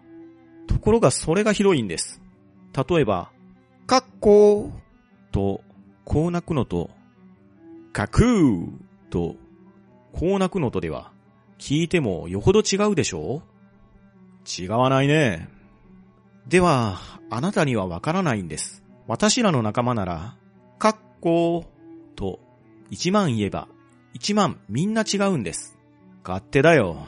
[0.68, 2.22] ところがそれがひどいんです。
[2.88, 3.32] 例えば、
[3.88, 5.62] かっこーと、
[6.06, 6.92] こう泣くのと、
[7.94, 8.68] かくー
[9.10, 9.36] と、
[10.14, 11.12] こう泣くのとでは、
[11.58, 13.42] 聞いてもよほど違うでしょ
[14.46, 14.64] う？
[14.64, 15.50] 違わないね。
[16.50, 18.84] では、あなたにはわからないんです。
[19.06, 20.36] 私らの仲間なら、
[20.80, 22.40] かっこーと、
[22.90, 23.68] 一万言えば、
[24.16, 25.78] 一万みんな違うんです。
[26.24, 27.06] 勝手だよ。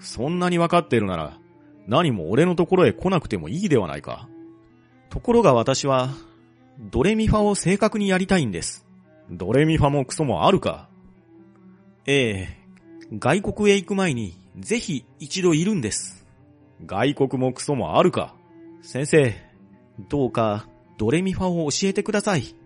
[0.00, 1.38] そんなにわかってるなら、
[1.86, 4.28] 何も俺のところへ来なくてもいいではないか。
[5.10, 6.10] ところが私は、
[6.80, 8.84] ドレミファを正確にやりたいんです。
[9.30, 10.88] ドレミファもクソもあるか。
[12.06, 16.26] ええ、外国へ行く前に、ぜひ一度いるんです。
[16.84, 18.34] 外国もクソもあるか。
[18.82, 19.32] 先生、
[20.10, 20.66] どうか
[20.98, 22.56] ドレミファを教えてください。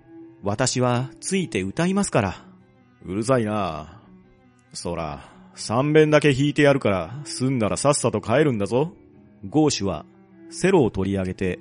[0.43, 2.47] 私はついて歌いますから。
[3.05, 4.01] うるさいな。
[4.73, 8.93] そら、三遍だけ引いてやるから、済んだらさっさと帰るんだぞ。
[9.49, 10.07] ゴーシュは、
[10.49, 11.59] セロを取り上げて、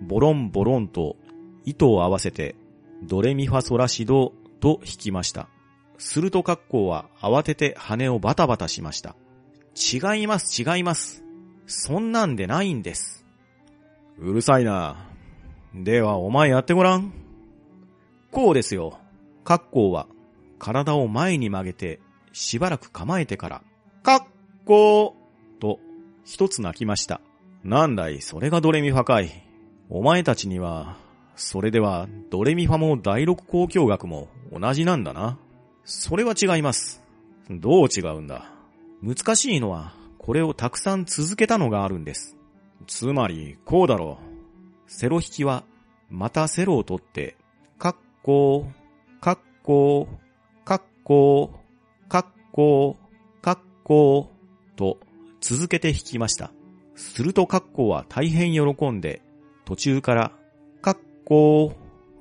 [0.00, 1.16] ボロンボロンと
[1.64, 2.54] 糸を合わせて、
[3.02, 5.48] ドレミファソラシドと弾きました。
[5.98, 9.16] するとカッコウは慌てて羽をバタバタしました。
[9.74, 11.24] 違います、違います。
[11.66, 13.25] そんなんでないんです。
[14.18, 14.96] うるさいな。
[15.74, 17.12] では、お前やってごらん。
[18.30, 18.98] こうですよ。
[19.44, 20.06] カッコウは
[20.58, 22.00] 体を前に曲げて
[22.32, 23.62] しばらく構えてから、
[24.02, 24.22] カッ
[24.64, 25.80] コーと
[26.24, 27.20] 一つ泣きました。
[27.62, 29.46] なんだい、それがドレミファかい。
[29.88, 30.96] お前たちには、
[31.34, 35.38] それではドレミファも第六交響楽も同じなんだな。
[35.84, 37.02] それは違います。
[37.50, 38.50] どう違うんだ。
[39.02, 42.35] 難しいのは、これをたくさん続けたのがあるんです。
[42.86, 44.90] つまり、こうだろう。
[44.90, 45.64] セロ弾きは、
[46.10, 47.36] またセロを取って、
[47.78, 50.06] カッコー、カッコー、
[50.64, 54.98] カッコー、カッコー、カッコー、と
[55.40, 56.52] 続けて弾きました。
[56.94, 59.22] するとカッコーは大変喜んで、
[59.64, 60.32] 途中から、
[60.80, 61.74] カッコー、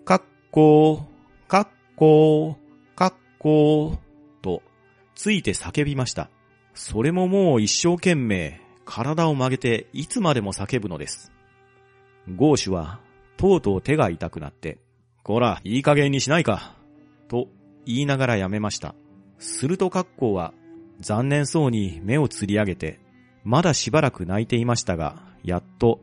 [0.04, 1.02] カッコー、
[1.48, 2.56] カッコー、
[2.96, 3.98] カッコー、
[4.42, 4.62] と、
[5.14, 6.30] ついて叫びました。
[6.74, 11.32] それももう一生懸命、体を曲げていつまでも叫ぶのです。
[12.36, 13.00] ゴーシュは、
[13.38, 14.78] とうとう手が痛くなって、
[15.24, 16.76] こら、いい加減にしないか、
[17.28, 17.48] と
[17.86, 18.96] 言いながらやめました。
[19.40, 20.54] するとカッコーは、
[21.00, 23.00] 残念そうに目をつり上げて、
[23.44, 26.00] まだしばらく泣いていましたが、やっと、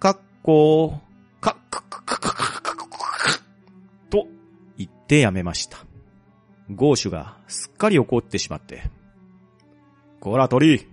[0.00, 0.98] カッコー、
[1.40, 2.96] カッカッカッカッカッカッカッカッカ
[3.30, 4.26] ッと
[4.76, 5.78] 言ってやめました。
[6.70, 8.82] ゴーシュがすっかり怒ってしまって、
[10.20, 10.86] こら鳥、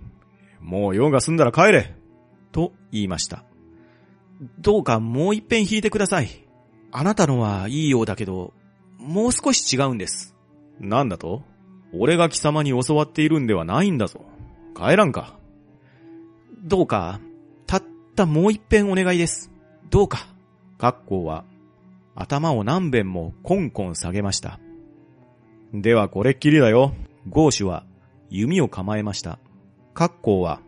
[0.66, 1.94] もう用が済んだら帰れ
[2.52, 3.44] と言いました。
[4.58, 6.30] どうかもう一遍弾いてください。
[6.92, 8.52] あなたのはいいようだけど、
[8.98, 10.36] もう少し違うんです。
[10.80, 11.44] なんだと？
[11.94, 14.26] 俺が貴様に教わっているんではないんだぞ。
[14.76, 15.38] 帰らんか。
[16.64, 17.20] どうか、
[17.68, 17.84] たっ
[18.16, 19.52] たもう一遍お願いです。
[19.92, 20.28] どうか。
[20.80, 21.46] カッコウは、
[22.16, 24.60] 頭を何遍もコンコン下げました。
[25.74, 26.94] ではこれっきりだよ。
[27.30, 27.86] ゴーシュは
[28.30, 29.40] 弓を構えました。
[29.96, 30.60] カッコウは、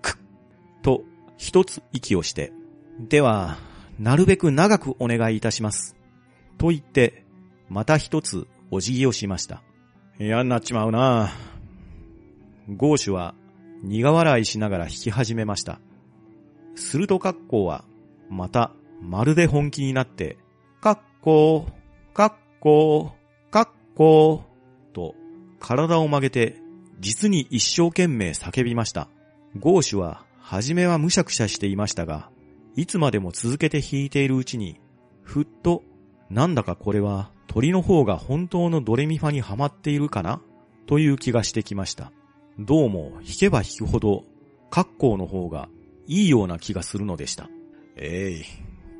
[0.00, 1.02] くっ、と
[1.36, 2.52] 一つ息をして、
[2.98, 3.58] では、
[3.98, 5.94] なるべく長くお願いいたします。
[6.56, 7.26] と言って、
[7.68, 9.62] また一つお辞儀をしました。
[10.18, 11.30] 嫌になっちまうな
[12.68, 13.34] ゴーシュは
[13.82, 15.78] 苦笑いしながら弾き始めました。
[16.74, 17.84] するとカッコウは、
[18.30, 18.72] また
[19.02, 20.38] まるで本気になって、
[20.80, 25.14] カッコー、カッコー、カッコー、と
[25.58, 26.56] 体を曲げて
[27.00, 29.08] 実に一生懸命叫びました。
[29.58, 32.28] ゴーシュは初めはむしゃくしゃしていましたが、
[32.76, 34.78] いつまでも続けて弾いているうちに、
[35.22, 35.82] ふっと、
[36.28, 40.42] なんだかこれは鳥の方が本当のドレミファにはまっているかな？
[40.86, 42.12] という気がしてきました。
[42.58, 44.24] どうも弾けば弾くほど、
[44.68, 45.70] 格好の方が
[46.06, 47.48] いいような気がするのでした。
[47.96, 48.44] えい、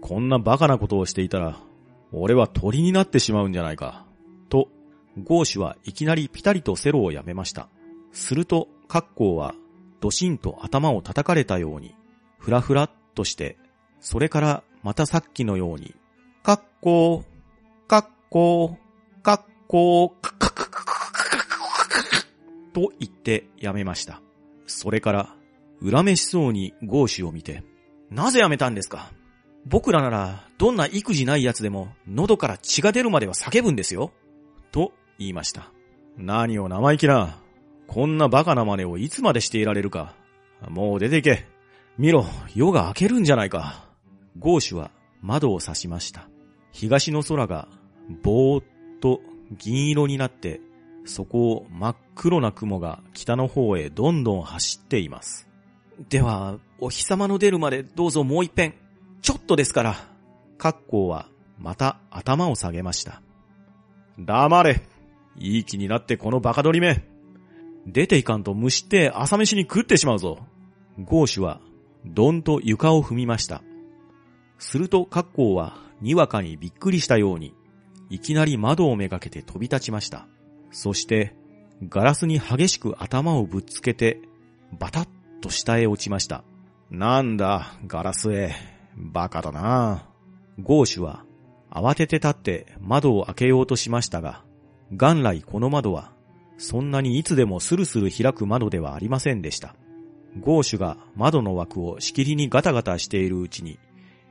[0.01, 1.61] こんなバカなことをしていたら、
[2.13, 4.07] 俺は鳥になってしまうんじゃないか。
[4.49, 4.69] と、
[5.23, 7.69] ゴーシュはいきなりピタリとセロをやめました。
[8.13, 9.55] すると、格好は、
[10.01, 11.95] ドシンと頭を叩かれたように、
[12.39, 13.59] ふらふらっとして、
[14.01, 15.95] それからまたさっきのように、
[16.43, 24.23] かっこー、かっこー、かっこー、かっかっかっかっかっと言ってやめました。
[24.67, 25.35] それから、
[25.83, 27.63] 恨めしそうにゴーシュを見て、
[28.11, 29.11] なぜやめたんですか？
[29.67, 34.13] 僕らなら、どんな育児ない奴でも、喉から血が出るまでは叫ぶんですよ。
[34.73, 35.71] と言いました。
[36.17, 37.39] 何を生意気な。
[37.93, 40.15] こんなバカな真似をいつまでしていられるか。
[40.69, 41.45] もう出ていけ。
[41.99, 42.25] 見ろ、
[42.55, 43.85] 夜が明けるんじゃないか。
[44.39, 46.29] ゴーシュは窓を差しました。
[46.71, 47.67] 東の空が
[48.23, 48.65] ぼーっ
[49.01, 49.21] と
[49.59, 50.61] 銀色になって、
[51.05, 55.49] そこを真っ黒な雲が北の方へどんどん走っています。
[56.09, 58.75] では、お日様の出るまでどうぞもう一遍。
[59.21, 59.97] ちょっとですから。
[60.59, 61.27] カッコウは
[61.59, 63.21] また頭を下げました。
[64.17, 64.81] 黙れ。
[65.37, 67.10] いい気になってこのバカ鳥め。
[67.93, 70.39] 出ていかんと虫って朝飯に食ってしまうぞ。
[70.99, 71.61] ゴーシュは
[72.05, 73.63] どんと床を踏みました。
[74.59, 77.55] するとカッコウはにわかにびっくりしたように、
[78.09, 80.27] いきなり窓をめがけて飛び立ちました。
[80.71, 81.35] そして、
[81.89, 84.21] ガラスに激しく頭をぶっつけて、
[84.79, 85.09] バタッ
[85.41, 86.45] と下へ落ちました。
[86.91, 88.55] なんだ、ガラスへ。
[88.97, 90.07] バカだな
[90.61, 91.25] ゴーシュは
[91.71, 94.45] 慌てて立って窓を開けようとしましたが、
[94.91, 96.13] 元来この窓は、
[96.61, 99.75] そんなにいつでもスルスル開く窓ではありませんでした。
[100.39, 103.79] ゴーシュが窓の枠をしきりにガタガタしているうちに、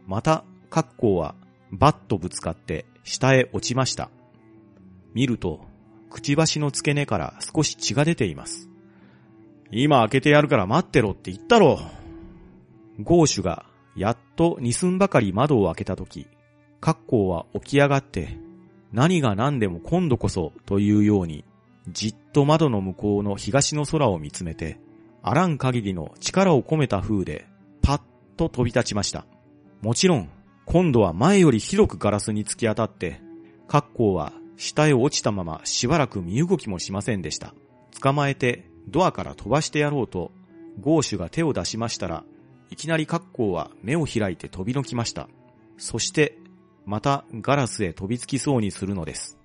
[0.06, 1.34] また、カッコウは
[1.72, 4.12] バッとぶつかって下へ落ちました。
[5.16, 5.62] 見ると、
[6.12, 8.70] くちばしの付け根から少し血が出ています。
[9.72, 11.80] 今開けてやるから待ってろって言ったろ。
[13.02, 13.66] ゴーシュが
[13.96, 16.28] やっと二寸ばかり窓を開けたとき、
[16.80, 18.38] カッコウは起き上がって、
[18.94, 21.44] 何が何でも今度こそというように、
[21.92, 24.80] じっと窓の向こうの東の空を見つめて、
[25.22, 27.48] あらん限りの力を込めた風で、
[27.82, 28.02] パッ
[28.38, 29.26] と飛び立ちました。
[29.82, 30.30] もちろん、
[30.66, 33.22] 今度は前より広くガラスに突き当たって、
[33.68, 37.54] カッコウは下へ落ちたまましばらく身動きもしませんでした。
[38.02, 40.32] 捕まえてドアから飛ばしてやろうと、
[40.80, 42.24] ゴーシュが手を出しましたら、
[42.70, 45.28] いきなりカッコウは目を開いて飛びのきました。
[45.78, 46.38] そして、
[46.86, 49.39] またガラスへ飛びつきそうにするのです。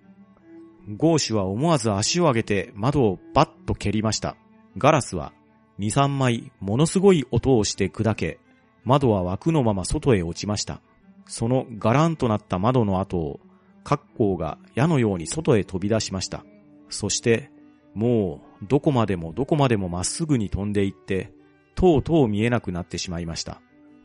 [0.88, 4.36] ゴーシュは思わず足を上げて窓をバッと蹴りました。
[4.76, 5.32] ガラスは
[5.78, 8.38] 2、3枚ものすごい音をして砕け、
[8.84, 10.80] 窓は枠のまま外へ落ちました。
[11.26, 13.40] そのガランとなった窓の後を、
[13.82, 16.44] カッコウが矢のように外へ飛び出しました。
[16.90, 17.50] そして、
[17.94, 21.32] もうどこまでもどこまでもまっすぐに飛んでいって、
[21.74, 23.60] とうとう見えなくなってしまいました。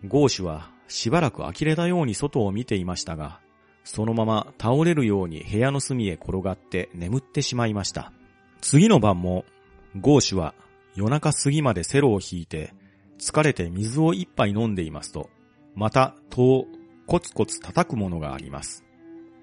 [0.08, 3.40] ゴーシュはしばらく呆れたように外を見ていましたが、
[3.84, 8.12] そのまま倒れるように部屋の隅へ転がって眠ってしまいました。
[8.62, 9.46] 次の晩も、
[10.00, 10.54] ゴーシュは
[10.96, 12.74] 夜中過ぎまでセロを引いて、
[13.20, 15.30] 疲れて水を一杯飲んでいますと、
[15.76, 16.66] また戸を
[17.08, 18.84] コツコツ叩くものがあります。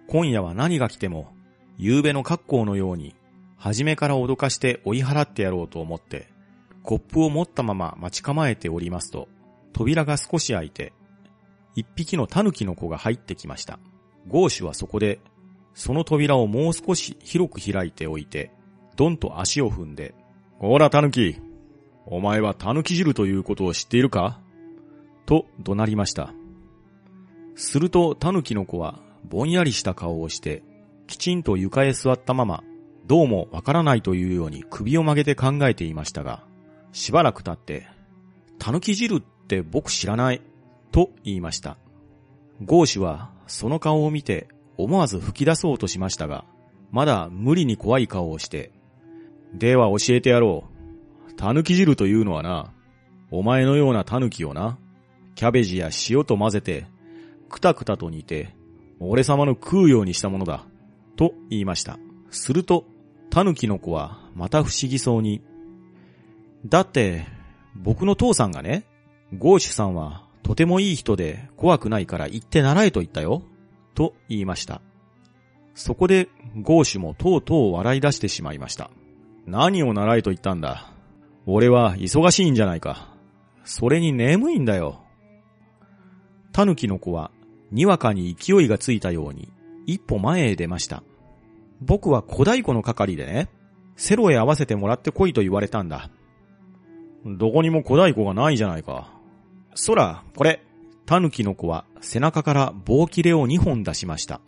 [0.09, 1.33] 今夜は何が来ても、
[1.79, 3.15] 夕べの格好のように
[3.57, 6.29] 初めから脅かして追い払ってやろうと思って、
[6.83, 9.29] コップを持ったまま待ち構えておりますと、
[9.73, 10.93] 扉が少し開いて、
[11.75, 13.79] 一匹の狸の子が入ってきました。
[14.29, 15.21] ゴーシュはそこで、
[15.75, 18.51] その扉をもう少し広く開いておいて、
[18.97, 20.15] ドンと足を踏んで、
[20.59, 21.41] ほら狸、
[22.07, 24.41] お前は狸汁ということを知っているか？
[25.27, 26.33] と怒鳴りました。
[27.57, 30.63] すると狸の子はぼんやりした顔をして、
[31.07, 32.63] きちんと床へ座ったまま
[33.07, 36.43] どうもわからないというように首を曲げて考えていましたが、
[36.93, 37.87] しばらく経って、
[38.59, 40.41] たぬき汁って僕知らない、
[40.93, 41.77] と言いました。
[42.65, 46.45] ゴーシュはその顔を見て思わず吹き出そうとしましたが、
[46.91, 48.71] まだ無理に怖い顔をして、
[49.55, 50.65] では教えてやろ
[51.29, 51.33] う。
[51.35, 52.73] たぬき汁というのはな、
[53.31, 54.79] お前のようなたぬきをな、
[55.35, 56.87] キャベジや塩と混ぜて、
[57.49, 58.55] くたくたと煮て、
[59.01, 60.65] 俺様の食うようにしたものだ。
[61.17, 61.99] と言いました。
[62.31, 62.87] すると、
[63.31, 65.43] 狸の子はまた不思議そうに。
[66.65, 67.27] だって、
[67.75, 68.85] 僕の父さんがね、
[69.37, 73.43] ゴーシュさんはとてもいい人で怖くないから行って習えと言ったよ。
[73.97, 74.81] と言いました。
[75.75, 76.29] そこで
[76.63, 78.93] ゴーシュもとうとう笑い出してしまいました。
[79.45, 80.93] 何を習えと言ったんだ？
[81.47, 83.13] 俺は忙しいんじゃないか。
[83.65, 85.01] それに眠いんだよ。
[86.53, 87.33] 狸の子は
[87.73, 89.51] にわかに勢いがついたように
[89.85, 91.03] 一歩前へ出ました。
[91.81, 93.49] 僕は小太鼓の係でね、
[93.97, 96.09] セロへ合わせてもらってこいと言われたんだ。
[97.25, 99.13] どこにも小太鼓がないじゃないか。
[99.77, 100.63] そら、これ、
[101.05, 104.41] 狸の子は背中から棒切れを2本出しました。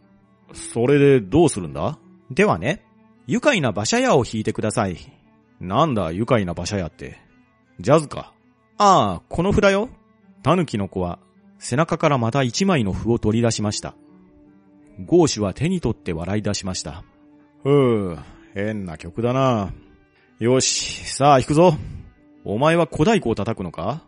[0.53, 1.99] それでどうするんだ？
[2.31, 2.83] ではね、
[3.27, 4.97] 愉快な馬車屋を弾いてください。
[5.61, 7.19] なんだ愉快な馬車屋って？
[7.79, 8.33] ジャズか？
[8.79, 9.91] ああ、この札よ。
[10.43, 11.19] 狸の子は
[11.59, 13.95] 背中からまた一枚の符を取り出しました。
[15.05, 17.05] ゴーシュは手に取って笑い出しました。
[17.63, 18.19] ふぅ、
[18.55, 19.73] 変な曲だな。
[20.39, 21.75] よし、さあ弾くぞ。
[22.45, 24.03] お前は小太鼓を叩くのか？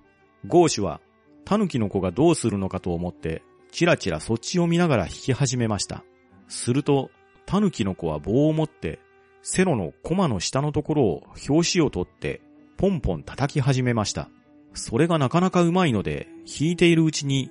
[0.47, 1.01] ゴーシュは、
[1.45, 6.05] 狸の子がどうするのかと思って、チラチラそっちを見ながら弾き始めました。
[6.49, 7.11] すると、
[7.47, 9.01] 狸の子は棒を持って、
[9.43, 12.41] セロのコマの下のところを表紙を取って、
[12.77, 14.29] ポンポン叩き始めました。
[14.75, 17.51] それがなかなかうまいので、弾いているうちに、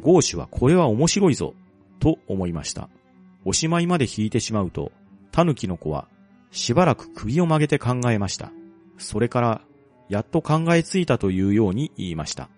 [0.00, 1.54] ゴーシュはこれは面白いぞ、
[2.00, 2.88] と思いました。
[3.44, 4.92] おしまいまで弾いてしまうと、
[5.30, 6.08] 狸の子は
[6.50, 8.50] しばらく首を曲げて考えました。
[8.98, 9.60] それから、
[10.08, 12.48] やっと考えついたというように言いました。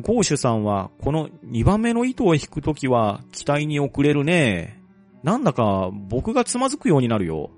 [0.00, 4.82] ゴーシュさんは、この2番目の糸を引くときは、期待に遅れるね。
[5.22, 7.50] なんだか、僕がつまずくようになるよ。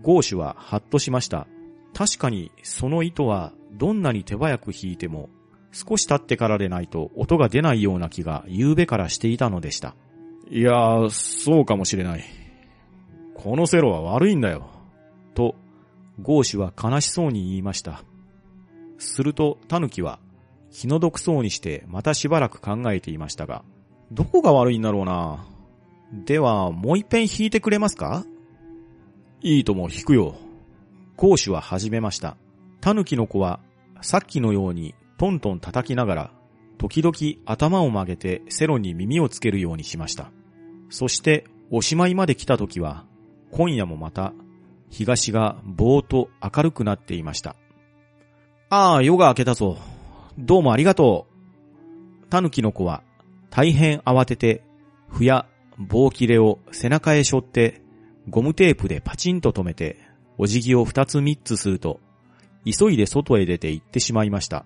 [0.00, 1.46] ゴーシュはハッとしました。
[1.94, 5.28] 確かに、その糸は、どんなに手早く引いても、
[5.70, 9.94] 少し経ってからでないと音が出ないような気が、夕べからしていたのでした。
[10.50, 12.24] いやー、そうかもしれない。
[13.34, 14.70] このセロは悪いんだよ。
[15.34, 15.54] と、
[16.20, 18.02] ゴーシュは悲しそうに言いました。
[18.98, 20.18] すると、タヌキは
[20.72, 23.62] 気の毒そうにしてまたしばらく考えていましたが、
[24.10, 25.46] どこが悪いんだろうな。
[26.24, 28.24] では、もう一遍弾いてくれますか？
[29.40, 30.34] いいとも弾くよ。
[31.16, 32.36] ゴーシュは始めました。
[32.80, 33.60] タヌキの子は
[34.00, 36.30] さっきのようにトントン叩きながら、
[36.78, 37.14] 時々
[37.46, 40.30] 頭を曲げてセロに耳をつけるようにしました。
[40.90, 43.04] そしておしまいまで来た時は、
[43.50, 44.32] 今夜もまた、
[44.90, 47.56] 東がぼーっと明るくなっていました。
[48.68, 49.78] ああ、夜が明けたぞ。
[50.38, 51.26] どうもありがと
[52.24, 52.28] う。
[52.30, 53.02] タヌキの子は
[53.50, 54.62] 大変慌てて、
[55.08, 55.46] ふや
[55.78, 57.82] 棒切れを背中へ背負って、
[58.28, 59.98] ゴムテープでパチンと止めて、
[60.38, 62.00] お辞儀を二つ三つすると、
[62.64, 64.64] 急いで外へ出て行ってしまいました。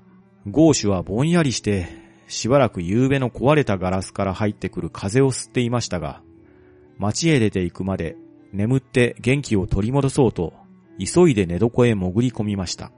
[0.49, 1.89] ゴーシュはぼんやりして、
[2.29, 6.23] しばらく夕べの壊れたガラスから入ってくる風を吸っていましたが、
[6.99, 8.17] 街へ出て行くまで
[8.53, 10.53] 眠って元気を取り戻そうと、
[10.99, 12.93] 急いで寝床へ潜り込みました。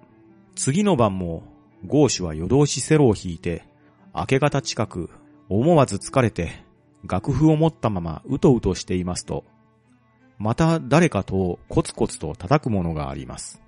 [0.54, 3.64] 次の晩も、ゴーシュは夜通しセロを引いて、
[4.14, 5.10] 明け方近く、
[5.48, 6.64] 思わず疲れて、
[7.06, 9.44] 楽譜を持ったままうとうとしていますと、
[10.38, 13.62] また誰かとコツコツと叩くものがあります。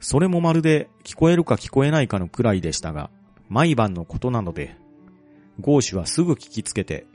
[0.00, 3.10] それもまるで聞こえるか聞こえないかのくらいでしたが、
[3.48, 4.76] 毎晩のことなので、
[5.60, 7.06] ゴーシュはすぐ聞きつけて、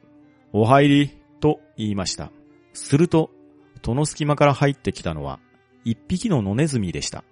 [0.51, 2.31] お入りと言いました。
[2.73, 3.31] すると、
[3.81, 5.39] 戸の隙間から入ってきたのは、
[5.83, 7.23] 一匹の野ネズミでした。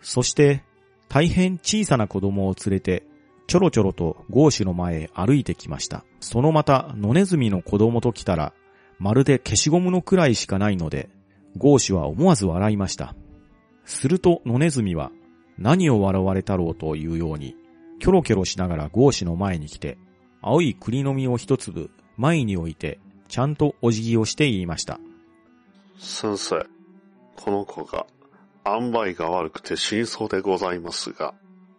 [0.00, 0.64] そして、
[1.08, 3.04] 大変小さな子供を連れて、
[3.46, 6.04] ちょろちょろとゴーシの前へ歩いてきました。
[6.20, 8.52] そのまた野ネズミの子供と来たら、
[8.98, 11.08] まるで消しゴムのくらいしかないので、
[11.56, 13.14] ゴーシは思わず笑いました。
[13.84, 15.10] すると野ネズミは、
[15.56, 17.56] 何を笑われたろうというように、
[18.00, 19.96] キョロキョロしながらゴーシの前に来て、
[20.42, 25.00] 青い栗の実を一粒前に置いて、ちゃんとお辞儀をして言いました。
[25.98, 26.66] 先生、
[27.36, 28.06] この子が、
[28.76, 31.34] 塩梅が悪くて死にそうでございますが、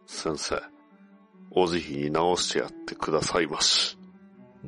[0.08, 0.62] 先生、
[1.52, 3.98] お慈悲に直してやってくださいまし。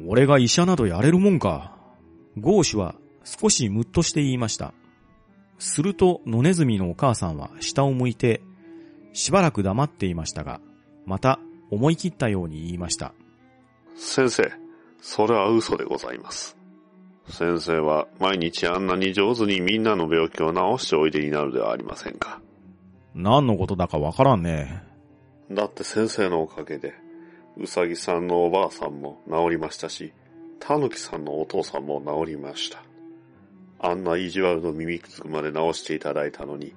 [0.07, 1.75] 俺が医者などやれるもんか。
[2.37, 4.73] ゴーシュは少しムッとして言いました。
[5.59, 8.41] すると野ネズミのお母さんは下を向いて、
[9.13, 10.61] しばらく黙っていましたが、
[11.05, 13.13] また思い切ったように言いました。
[13.95, 14.51] 先生、
[15.01, 16.57] それは嘘でございます。
[17.31, 22.39] 先生は毎日あんなに上手にみんなの病気を治しておいでになるではありませんか？
[23.15, 24.83] 何のことだかわからんね。
[25.51, 26.93] だって先生のおかげで、
[27.57, 30.13] うさぎさんのおばあさんも治りましたし、
[30.59, 32.81] たぬきさんのお父さんも治りました。
[33.79, 36.73] あんな意地悪の耳くつまで治していただいたのに、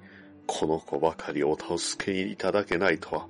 [0.47, 3.27] この子ばかりお助けにいただけないとは、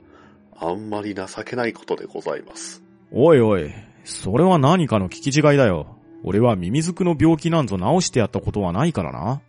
[0.58, 2.82] あんまり情けないことでございます。
[3.12, 3.72] おいおい、
[4.04, 5.98] それは何かの聞き違いだよ。
[6.28, 9.44] 俺はミミズクの病気なんぞ治してやったことはないからな。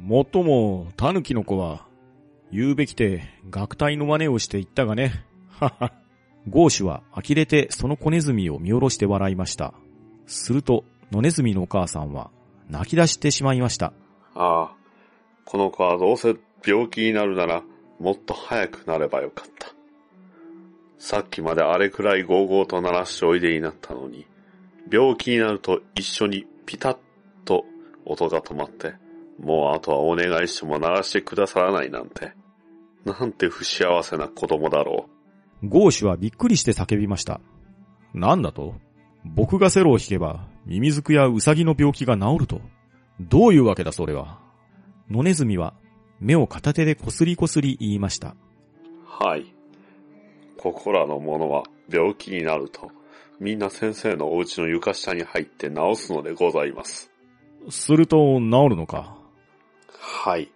[0.00, 1.86] もっとも、タヌキの子は、
[2.50, 5.24] 言うべきて、学隊の真似をして言ったがね。
[5.48, 5.92] はは。
[6.48, 9.72] ゴーシュは呆れてその子ネズミを見下ろして笑いました。
[10.26, 12.30] すると、野ネズミのお母さんは
[12.68, 13.92] 泣き出してしまいました。
[14.34, 14.76] ああ、
[15.44, 17.62] この子はどうせ病気になるなら
[18.00, 19.68] もっと早くなればよかった。
[20.98, 24.26] さっきまであれくらいゴーゴーと鳴らしておいでになったのに、
[24.90, 26.96] 病気になると一緒にピタッ
[27.44, 27.64] と
[28.04, 28.94] 音が止まって、
[29.38, 32.32] もうあとはお願いしても鳴らしてくださらないなんて。
[33.04, 35.08] なんて不幸せな子供だろ
[35.62, 35.68] う。
[35.68, 37.40] ゴーシュはびっくりして叫びました。
[38.12, 38.74] なんだと？
[39.24, 42.60] 僕がセロを弾けば、ミミズクやウサギの病気が治ると。
[43.20, 44.40] どういうわけだそれは？
[45.10, 45.74] 野ネズミは
[46.20, 48.34] 目を片手でこすりこすり言いました。
[49.06, 49.54] はい。
[50.58, 52.90] ここらの者は病気になると、
[53.40, 57.10] みんな先生のお家の床下に入って治すのでございます。
[57.70, 59.16] すると治るのか？
[60.00, 60.50] はい。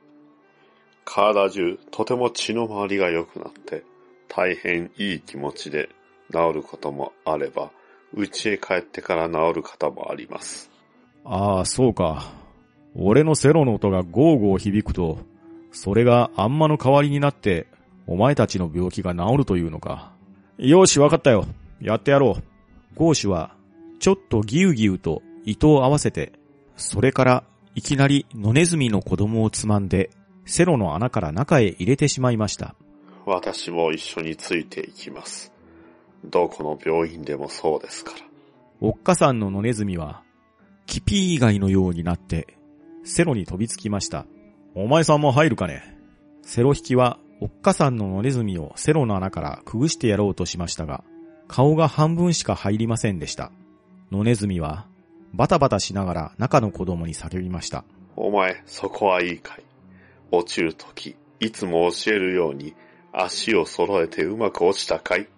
[1.04, 3.84] 体中とても血の回りが良くなって、
[4.28, 5.90] 大変いい気持ちで
[6.32, 7.70] 治ることもあれば、
[8.16, 10.70] 家へ帰ってから治る方もあります。
[11.24, 12.32] ああ、そうか。
[12.94, 15.18] 俺のセロの音がゴーゴー響くと、
[15.70, 17.66] それがあんまの代わりになって、
[18.06, 20.12] お前たちの病気が治るというのか。
[20.58, 21.46] よし、わかったよ。
[21.80, 22.42] やってやろう。
[22.94, 23.56] ゴーシュは、
[23.98, 26.32] ちょっとギュウギュウと糸を合わせて、
[26.76, 30.10] それからいきなり野ネズミの子供をつまんで、
[30.44, 32.74] セロの穴から中へ入れてしまいました。
[33.24, 35.52] 私も一緒についていきます。
[36.24, 38.18] どこの病院でもそうですから。
[38.80, 40.22] おっかさんの野ネズミは、
[40.86, 42.58] キピー以外のようになって、
[43.04, 44.26] セロに飛びつきました。
[44.74, 45.96] お前さんも入るかね？
[46.42, 51.04] セロ引きは、おっかさんの野ネズミをセロの穴からくぐしてやろうとしましたが、
[51.54, 53.52] 顔が半分しか入りませんでした。
[54.10, 54.86] 野ネズミは、
[55.34, 57.84] バタバタしながら中の子供に叫びました。
[58.16, 59.64] お前、そこはいいかい？
[60.30, 62.74] 落ちるとき、いつも教えるように、
[63.12, 65.28] 足を揃えてうまく落ちたかい？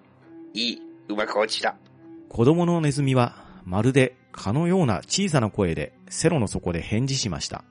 [0.54, 1.74] いい、うまく落ちた。
[2.28, 3.34] 子供のネズミは、
[3.64, 7.64] まるで蚊のような小さな声でセロの底で返事しました。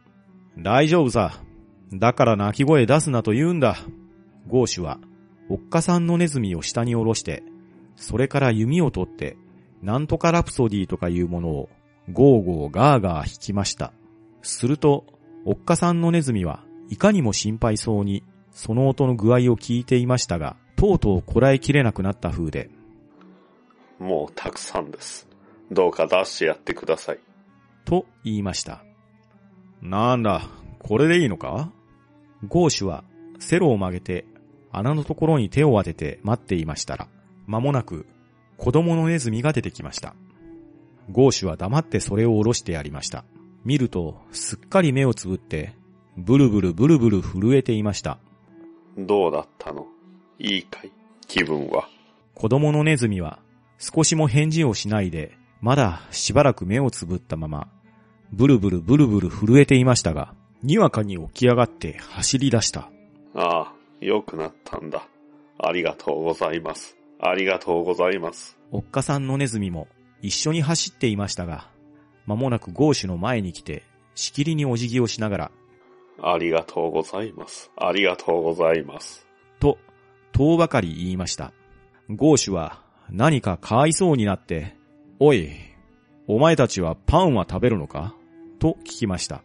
[0.57, 1.39] 大丈夫さ。
[1.93, 3.77] だから鳴き声出すなと言うんだ。
[4.47, 4.99] ゴーシュは、
[5.49, 7.43] おっかさんのネズミを下に下ろして、
[7.95, 9.37] それから弓を取って、
[9.81, 11.69] なんとかラプソディとかいうものを、
[12.11, 13.93] ゴーゴーガーガー弾きました。
[14.41, 15.05] すると、
[15.45, 22.69] おっかさんのネズミはいかにも心配そうに、その音の具合を聞いていましたが、とうとうこらえきれなくなった風で、
[23.99, 25.27] もうたくさんです。
[25.71, 27.19] どうか出してやってください。
[27.85, 28.83] と言いました。
[29.81, 31.71] なんだ、これでいいのか？
[32.47, 33.03] ゴーシュは
[33.39, 34.25] セロを曲げて
[34.71, 37.07] 穴のところに手を当てて待っていましたら、
[37.47, 38.05] 間もなく
[38.57, 40.15] 子供のネズミが出てきました。
[41.11, 43.25] ゴーシュは黙ってそれを下ろしてやりました。
[43.65, 45.73] 見ると、すっかり目をつぶって、
[46.17, 48.19] ブルブルブルブル震えていました。
[48.97, 49.87] どうだったの？
[50.39, 50.91] いいかい？
[51.27, 51.89] 気分は？
[52.35, 53.39] 子供のネズミは
[53.77, 57.67] 少しも返事をしないで、まだしばらく目をつぶったまま、
[58.31, 62.89] ブルブルブルブル震えていましたが、にわかに起き上がって走り出した。
[63.33, 65.07] ああ、良くなったんだ。
[65.59, 66.95] ありがとうございます。
[67.25, 68.57] ありがとうございます。
[68.71, 69.87] おっかさんのネズミも
[70.21, 71.69] 一緒に走っていましたが、
[72.25, 73.83] 間もなくゴーシュの前に来て、
[74.15, 75.51] しきりにお辞儀をしながら、
[76.21, 77.71] ありがとうございます。
[77.75, 79.25] ありがとうございます。
[79.59, 79.77] と、
[80.31, 81.53] とばかり言いました。
[82.09, 84.75] ゴーシュは何かかわいそうになって、
[85.19, 85.49] おい、
[86.27, 88.15] お前たちはパンは食べるのか？
[88.59, 89.43] と聞きました。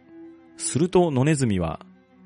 [0.57, 1.79] すると野ネズミは、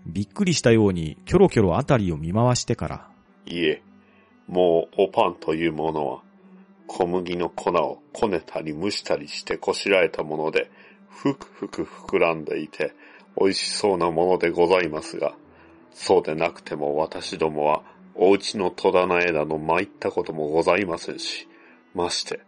[0.05, 3.09] びっくりしたようにキョロキョロあたりを見回してから、
[3.45, 3.81] いえ、
[4.47, 6.21] もうおパンというものは、
[6.87, 10.69] 小麦の粉をこねたり蒸したりしてこしらえたもので、
[11.09, 12.93] ふくふく膨らんでいて、
[13.39, 15.33] 美味しそうなものでございますが、
[15.91, 17.83] そうでなくても私どもは、
[18.15, 21.47] お家の戸棚枝の参ったこともございませんし、
[21.95, 22.41] まして、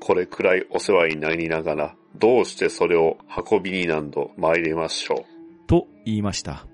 [0.00, 3.18] これくらいお世話になりながら、どうしてそれを
[3.50, 5.24] 運びに何度参りましょ
[5.64, 5.66] う？
[5.66, 6.66] と言いました。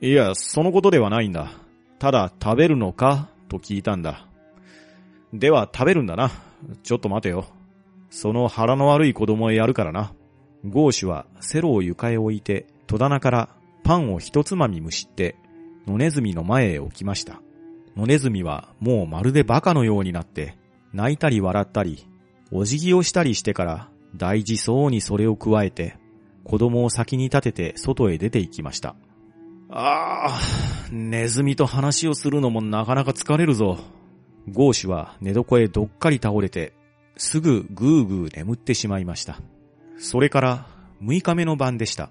[0.00, 1.52] いや、そのことではないんだ。
[1.98, 3.28] ただ食べるのか？
[3.48, 4.26] と聞いたんだ。
[5.32, 6.30] では食べるんだな。
[6.82, 7.46] ちょっと待てよ。
[8.10, 10.12] その腹の悪い子供へやるからな。
[10.64, 13.48] ゴーシュはセロを床へ置いて戸棚から
[13.84, 15.36] パンを一つまみむしって
[15.86, 17.40] 野ネズミの前へ置きました。
[17.96, 20.56] 野ネズミはもうまるでバカのようになって
[20.92, 22.06] 泣いたり笑ったり
[22.52, 25.96] お辞儀をしたりしてから大事そうにそれを加えて
[26.44, 28.94] 子供を先に立てて外へ出て行きました。
[29.70, 30.40] ああ、
[30.90, 33.78] ネズミと話をするのもなかなか疲れるぞ。
[34.50, 36.72] ゴーシュは寝床へどっかり倒れて、
[37.16, 39.40] すぐぐーぐー眠ってしまいました。
[39.98, 40.66] それから
[41.02, 42.10] 6日目の晩でした。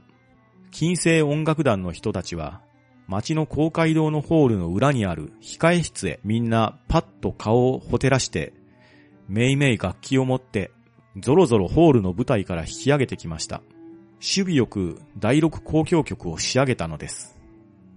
[0.72, 2.62] 金星音楽団の人たちは、
[3.08, 8.54] 街の公会堂のホールの裏にある控え室へみんなパッと顔をほてらして、
[9.28, 10.72] めいめい楽器を持って、
[11.18, 13.62] ぞろぞろホールの舞台から引き上げてきました。
[14.16, 17.37] 守備よく第六交響曲を仕上げたのです。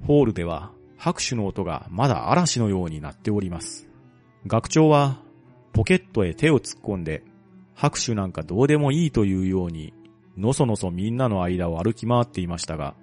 [0.03, 3.89] ホールでは拍手の音がまだ嵐のようになっております。
[4.47, 5.21] 学長は
[5.73, 7.23] ポケットへ手を突っ込んで
[7.75, 9.95] 拍手なんかどうでもいいというように
[10.37, 12.95] のそのそみんなの間を歩き回っていましたが、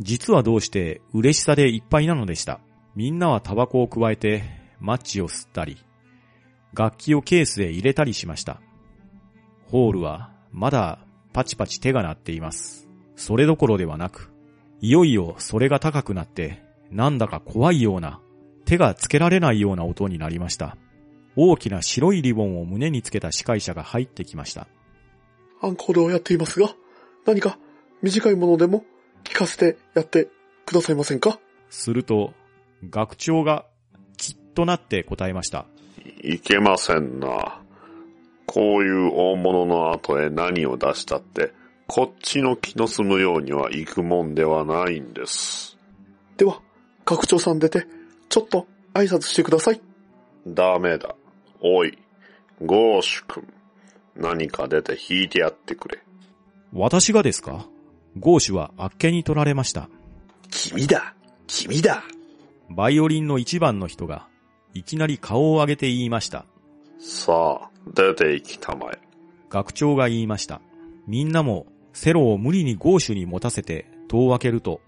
[0.00, 2.60] 実はどうして嬉しさでいっぱいなのでした。
[2.94, 4.42] みんなはタバコを加えて
[4.80, 5.78] マッチを吸ったり、
[6.74, 8.60] 楽器をケースへ入れたりしました。
[9.70, 10.98] ホールはまだ
[11.32, 12.88] パチパチ手が鳴っています。
[13.16, 14.32] それどころではなく、
[14.80, 18.20] いよいよそれが高くなって、なんだか怖いような、
[18.64, 20.76] 手がつけられないような音になりました。
[21.36, 24.66] 大きな白いリボンを胸につけた司会者が入ってきました。
[25.60, 26.70] アンコールをやっていますが、
[27.26, 27.58] 何か
[28.02, 28.84] 短いものでも
[29.24, 30.28] 聞かせてやって
[30.64, 31.38] くださいませんか？
[31.70, 32.32] すると、
[32.88, 33.66] 学長が
[34.16, 35.66] きっとなって答えました。
[36.22, 37.60] いけませんな。
[38.46, 41.52] こういう大物の後へ何を出したって、
[41.86, 45.78] こっちの気の済むようには行くもんではないんです。
[46.36, 46.60] では、
[47.04, 47.86] 学長さん出て、
[48.28, 49.80] ちょっと挨拶してください。
[50.46, 51.14] ダメだ。
[51.60, 51.96] おい、
[52.64, 53.48] ゴーシュ君。
[54.16, 56.02] 何か出て弾いてやってくれ。
[56.72, 57.66] 私がですか？
[58.18, 59.88] ゴーシュはあっけに取られました。
[60.50, 61.14] 君だ
[61.46, 62.02] 君だ
[62.68, 64.26] バイオリンの一番の人が、
[64.74, 66.46] いきなり顔を上げて言いました。
[66.98, 68.98] さあ、出て行きたまえ。
[69.48, 70.60] 学長が言いました。
[71.06, 74.82] みんなもセロを無理にゴーシュに持たせて戸を開けると、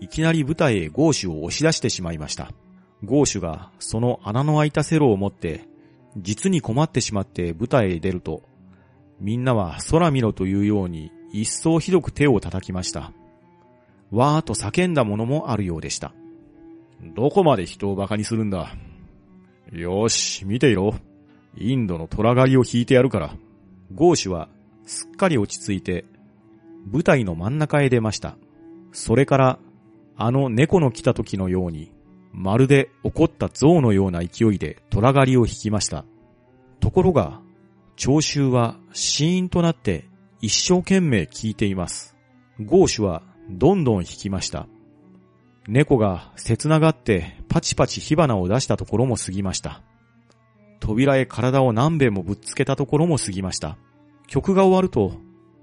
[0.00, 2.52] いきなり舞台へゴーシュを押し出してしまいました。
[3.04, 5.68] ゴーシュがその穴の開いたセロを持って、
[6.16, 8.42] 実に困ってしまって舞台へ出ると、
[9.20, 13.12] みんなは空見ろというように一層ひどく手を叩きました。
[14.10, 16.14] わーと叫んだものもあるようでした。
[17.14, 18.74] どこまで人を馬鹿にするんだ？
[19.70, 20.94] よし、見ていろ。
[21.58, 23.34] インドの虎狩りを引いてやるから。
[23.94, 24.48] ゴーシュは
[24.86, 26.06] すっかり落ち着いて、
[26.90, 28.36] 舞台の真ん中へ出ました。
[28.92, 29.58] それから、
[30.16, 31.92] あの猫の来た時のように、
[32.32, 36.04] まるで怒った象のような勢いで虎狩りを引きました。
[36.80, 37.40] ところが、
[37.96, 40.08] 聴衆はシーンとなって
[40.40, 42.16] 一生懸命聞いています。
[42.60, 44.66] ゴーシュはどんどん引きました。
[45.66, 49.80] 猫が切ながってパチパチ火花を出したところも過ぎました。
[50.80, 53.78] 扉へ体を何遍もぶっつけたところも過ぎました。
[54.26, 55.14] 曲が終わると、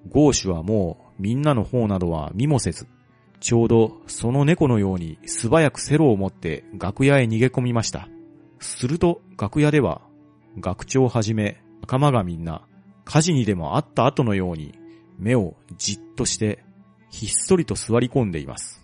[0.09, 2.87] ゴーシュはもうみんなの方などは見もせず、
[3.39, 8.07] ちょうどその猫のように素早くセロを持って楽屋へ逃げ込みました。
[8.59, 10.01] すると楽屋では、
[10.59, 11.61] 学長をはじめ
[11.91, 12.61] 仲間がみんな
[13.03, 14.73] 火事にでもあった後のように
[15.17, 16.63] 目をじっとして
[17.09, 18.81] ひっそりと座り込んでいます。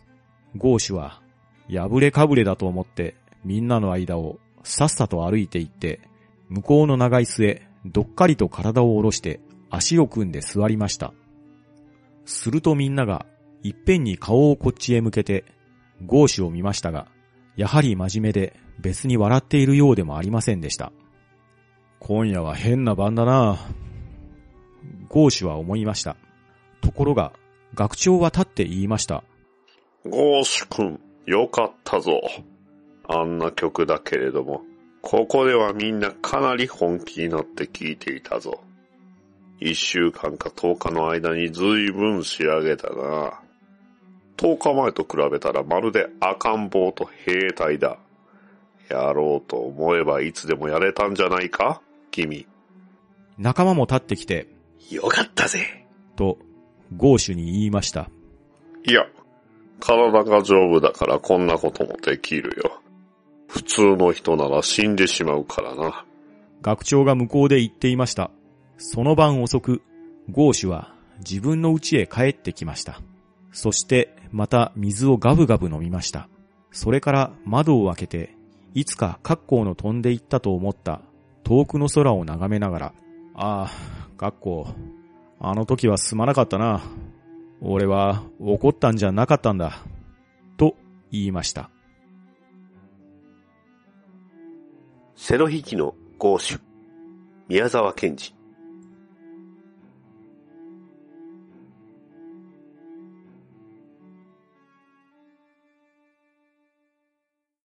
[0.57, 1.21] ゴーシュは
[1.69, 3.15] 破れかぶれだと思って
[3.45, 6.01] みんなの間をさっさと歩いて行って
[6.49, 9.39] 向こうの長椅子へどっかりと体を下ろして
[9.69, 11.13] 足を組んで座りました。
[12.25, 13.25] するとみんなが
[13.63, 15.45] いっぺんに顔をこっちへ向けて
[16.05, 17.07] ゴーシュを見ましたが、
[17.55, 20.91] やはり真面目で別に笑っているようでもありませんでした。
[21.99, 23.57] 今夜は変な晩だな
[25.09, 26.15] ゴーシュは思いました。
[26.81, 27.33] ところが、
[27.73, 29.23] 学長は立って言いました。
[30.05, 32.21] ゴーシュ君、よかったぞ。
[33.07, 34.61] あんな曲だけれども、
[35.01, 38.61] ここではみんなかなり本気になって聴いていたぞ。
[39.59, 43.41] 一週間か十日の間に随分仕上げたな。
[44.37, 47.97] 十日前と比べたらまるで赤ん坊と兵隊だ。
[48.89, 51.81] やろうと思えばいつでもやれたんじゃないか？
[52.11, 52.47] 君。
[53.37, 54.47] 仲間も立ってきて、
[54.89, 55.85] よかったぜ。
[56.15, 56.37] と、
[56.95, 58.09] ゴーシュに言いました。
[58.85, 59.05] いや、
[59.79, 62.81] 体が丈夫だからこんなこともできるよ。
[63.47, 66.05] 普通の人なら死んでしまうからな。
[66.61, 68.31] 学長が向こうで言っていました。
[68.77, 69.81] その晩遅く、
[70.29, 73.01] ゴーシュは自分の家へ帰ってきました。
[73.51, 76.29] そしてまた水をガブガブ飲みました。
[76.71, 78.35] それから窓を開けて、
[78.73, 81.01] いつか格好の飛んでいったと思った
[81.43, 82.93] 遠くの空を眺めながら、
[83.33, 83.71] ああ、
[84.17, 84.67] 格好、
[85.39, 86.81] あの時はすまなかったな。
[87.61, 89.83] 俺は怒ったんじゃなかったんだ。
[90.57, 90.75] と
[91.11, 91.71] 言いました。
[95.15, 96.61] セロ引きのゴーシュ。
[97.47, 98.36] 宮沢賢治。